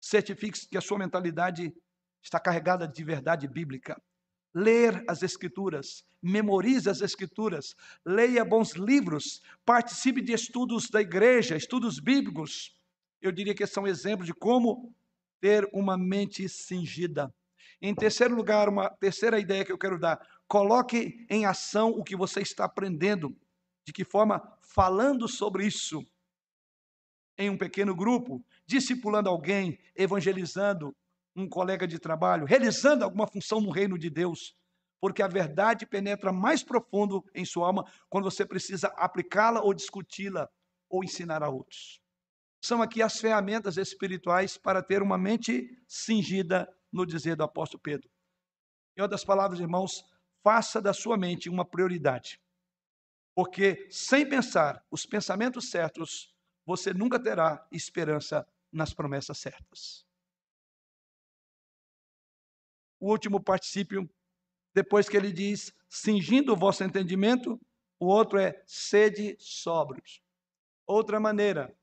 [0.00, 1.74] Certifique-se que a sua mentalidade
[2.22, 4.00] está carregada de verdade bíblica.
[4.52, 12.00] Ler as Escrituras, memorize as Escrituras, leia bons livros, participe de estudos da igreja, estudos
[12.00, 12.76] bíblicos.
[13.22, 14.92] Eu diria que são exemplos de como
[15.40, 17.32] ter uma mente cingida.
[17.80, 22.16] Em terceiro lugar, uma terceira ideia que eu quero dar: coloque em ação o que
[22.16, 23.38] você está aprendendo.
[23.86, 24.42] De que forma?
[24.60, 26.04] Falando sobre isso
[27.38, 30.94] em um pequeno grupo, discipulando alguém, evangelizando,
[31.36, 34.56] um colega de trabalho, realizando alguma função no reino de Deus,
[35.00, 40.48] porque a verdade penetra mais profundo em sua alma quando você precisa aplicá-la ou discuti-la
[40.90, 42.02] ou ensinar a outros.
[42.60, 48.10] São aqui as ferramentas espirituais para ter uma mente cingida no dizer do apóstolo Pedro.
[48.98, 50.04] Em outras palavras, irmãos,
[50.42, 52.40] faça da sua mente uma prioridade.
[53.34, 56.34] Porque sem pensar os pensamentos certos,
[56.66, 60.04] você nunca terá esperança nas promessas certas
[63.00, 64.08] o último particípio,
[64.74, 67.58] depois que ele diz, cingindo o vosso entendimento,
[67.98, 70.22] o outro é sede sóbrios.
[70.86, 71.74] Outra maneira,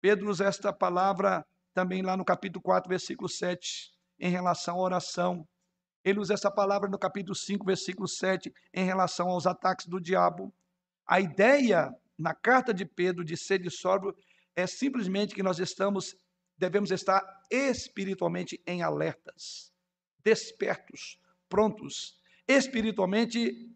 [0.00, 5.48] Pedro usa esta palavra também lá no capítulo 4, versículo 7, em relação à oração.
[6.04, 10.52] Ele usa essa palavra no capítulo 5, versículo 7, em relação aos ataques do diabo.
[11.06, 14.16] A ideia na carta de Pedro de sede sóbrio
[14.56, 16.16] é simplesmente que nós estamos
[16.56, 19.70] devemos estar espiritualmente em alertas
[20.22, 23.70] despertos, prontos, espiritualmente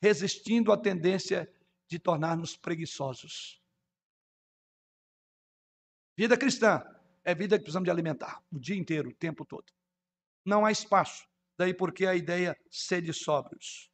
[0.00, 1.50] resistindo à tendência
[1.86, 3.60] de tornar-nos preguiçosos.
[6.16, 6.82] Vida cristã
[7.24, 9.72] é vida que precisamos de alimentar o dia inteiro, o tempo todo.
[10.44, 11.28] Não há espaço.
[11.60, 13.90] Daí porque a ideia sede sóbrios.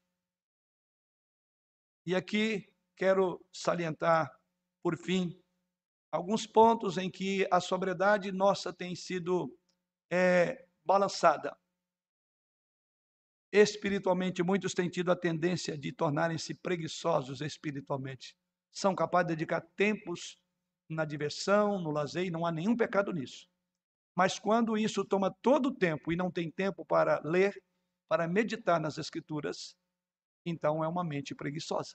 [2.07, 4.31] E aqui quero salientar,
[4.81, 5.37] por fim,
[6.13, 9.53] alguns pontos em que a sobriedade nossa tem sido
[10.09, 11.59] é, balançada.
[13.51, 18.37] Espiritualmente, muitos têm tido a tendência de tornarem-se preguiçosos espiritualmente.
[18.71, 20.39] são capazes de dedicar tempos
[20.89, 23.49] na diversão, no lazer, e não há nenhum pecado nisso.
[24.17, 27.55] Mas quando isso toma todo o tempo e não tem tempo para ler,
[28.09, 29.77] para meditar nas Escrituras,
[30.45, 31.95] então é uma mente preguiçosa.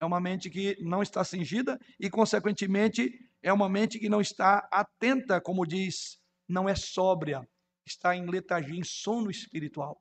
[0.00, 3.10] É uma mente que não está cingida e, consequentemente,
[3.42, 7.48] é uma mente que não está atenta, como diz, não é sóbria,
[7.86, 10.00] está em letargia, em sono espiritual.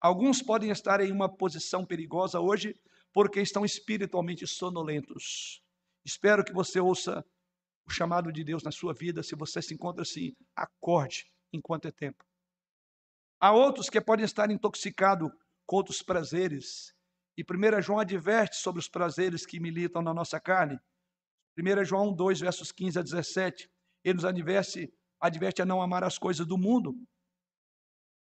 [0.00, 2.74] Alguns podem estar em uma posição perigosa hoje
[3.12, 5.62] porque estão espiritualmente sonolentos.
[6.04, 7.24] Espero que você ouça
[7.90, 9.22] o chamado de Deus na sua vida.
[9.22, 12.24] Se você se encontra assim, acorde enquanto é tempo.
[13.40, 15.30] Há outros que podem estar intoxicados
[15.66, 16.94] com outros prazeres.
[17.36, 20.78] E 1 João adverte sobre os prazeres que militam na nossa carne.
[21.58, 23.70] 1 João 2, versos 15 a 17.
[24.04, 26.94] Ele nos adverte, adverte a não amar as coisas do mundo.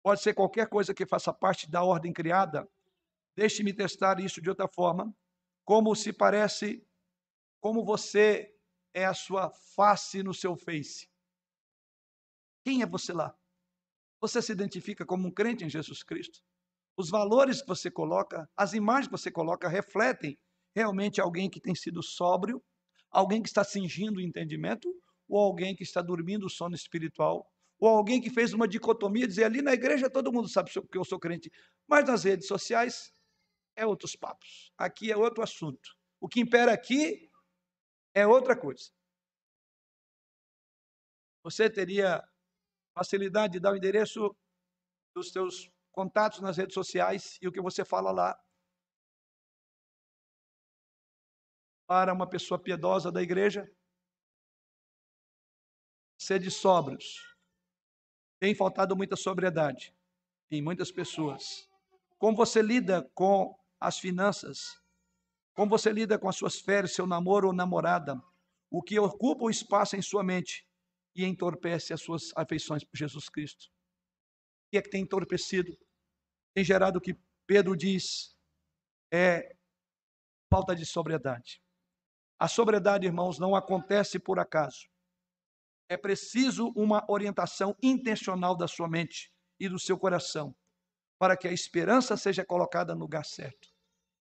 [0.04, 2.68] Pode ser qualquer coisa que faça parte da ordem criada.
[3.36, 5.14] Deixe-me testar isso de outra forma.
[5.66, 6.84] Como se parece
[7.60, 8.51] como você
[8.94, 11.08] é a sua face no seu face.
[12.64, 13.36] Quem é você lá?
[14.20, 16.40] Você se identifica como um crente em Jesus Cristo?
[16.96, 20.38] Os valores que você coloca, as imagens que você coloca, refletem
[20.76, 22.64] realmente alguém que tem sido sóbrio,
[23.10, 24.88] alguém que está cingindo o entendimento,
[25.28, 29.46] ou alguém que está dormindo o sono espiritual, ou alguém que fez uma dicotomia, dizer
[29.46, 31.52] ali na igreja todo mundo sabe que eu sou crente,
[31.88, 33.12] mas nas redes sociais
[33.76, 34.72] é outros papos.
[34.78, 35.96] Aqui é outro assunto.
[36.20, 37.31] O que impera aqui
[38.14, 38.92] é outra coisa.
[41.44, 42.22] Você teria
[42.94, 44.36] facilidade de dar o endereço
[45.16, 48.40] dos seus contatos nas redes sociais e o que você fala lá
[51.88, 53.70] para uma pessoa piedosa da igreja?
[56.18, 57.36] Sede sóbrios.
[58.40, 59.94] Tem faltado muita sobriedade
[60.50, 61.70] em muitas pessoas.
[62.18, 64.81] Como você lida com as finanças?
[65.54, 68.22] Como você lida com as suas férias, seu namoro ou namorada,
[68.70, 70.66] o que ocupa o espaço em sua mente
[71.16, 73.66] e entorpece as suas afeições por Jesus Cristo.
[73.66, 75.78] O que é que tem entorpecido?
[76.54, 78.36] Tem gerado o que Pedro diz
[79.14, 79.56] é
[80.50, 81.62] falta de sobriedade.
[82.40, 84.90] A sobriedade, irmãos, não acontece por acaso.
[85.90, 90.56] É preciso uma orientação intencional da sua mente e do seu coração
[91.20, 93.70] para que a esperança seja colocada no lugar certo.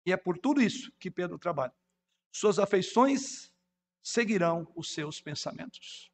[0.06, 1.74] E é por tudo isso que Pedro trabalha.
[2.32, 3.52] Suas afeições
[4.00, 6.12] seguirão os seus pensamentos.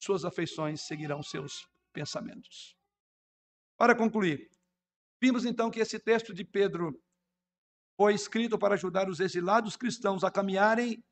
[0.00, 2.74] Suas afeições seguirão os seus pensamentos.
[3.76, 4.50] Para concluir,
[5.20, 6.98] vimos então que esse texto de Pedro
[7.96, 11.04] foi escrito para ajudar os exilados cristãos a caminharem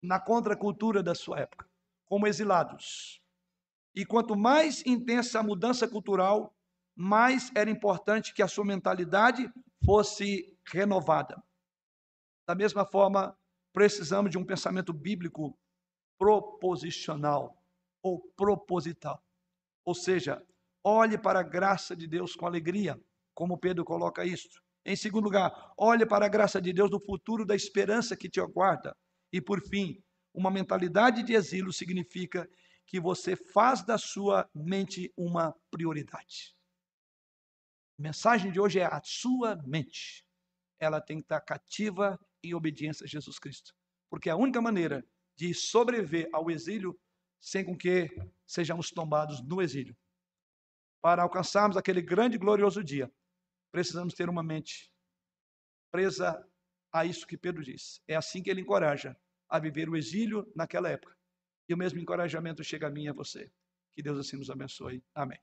[0.00, 1.68] na contracultura da sua época,
[2.06, 3.20] como exilados.
[3.94, 6.54] E quanto mais intensa a mudança cultural,
[6.94, 9.52] mais era importante que a sua mentalidade
[9.84, 11.42] fosse renovada.
[12.46, 13.36] Da mesma forma,
[13.72, 15.56] precisamos de um pensamento bíblico
[16.18, 17.56] proposicional
[18.02, 19.22] ou proposital.
[19.84, 20.44] Ou seja,
[20.84, 23.00] olhe para a graça de Deus com alegria,
[23.34, 24.60] como Pedro coloca isso.
[24.84, 28.40] Em segundo lugar, olhe para a graça de Deus no futuro da esperança que te
[28.40, 28.96] aguarda.
[29.32, 30.02] E por fim,
[30.34, 32.48] uma mentalidade de exílio significa
[32.86, 36.54] que você faz da sua mente uma prioridade.
[38.00, 40.24] A mensagem de hoje é a sua mente
[40.78, 43.74] ela tem que estar cativa em obediência a Jesus Cristo.
[44.08, 46.98] Porque é a única maneira de sobreviver ao exílio
[47.38, 48.08] sem com que
[48.46, 49.94] sejamos tombados no exílio.
[51.02, 53.12] Para alcançarmos aquele grande e glorioso dia,
[53.70, 54.90] precisamos ter uma mente
[55.92, 56.42] presa
[56.90, 58.00] a isso que Pedro diz.
[58.08, 59.14] É assim que ele encoraja
[59.46, 61.14] a viver o exílio naquela época.
[61.68, 63.52] E o mesmo encorajamento chega a mim e a você.
[63.94, 65.04] Que Deus assim nos abençoe.
[65.14, 65.38] Amém.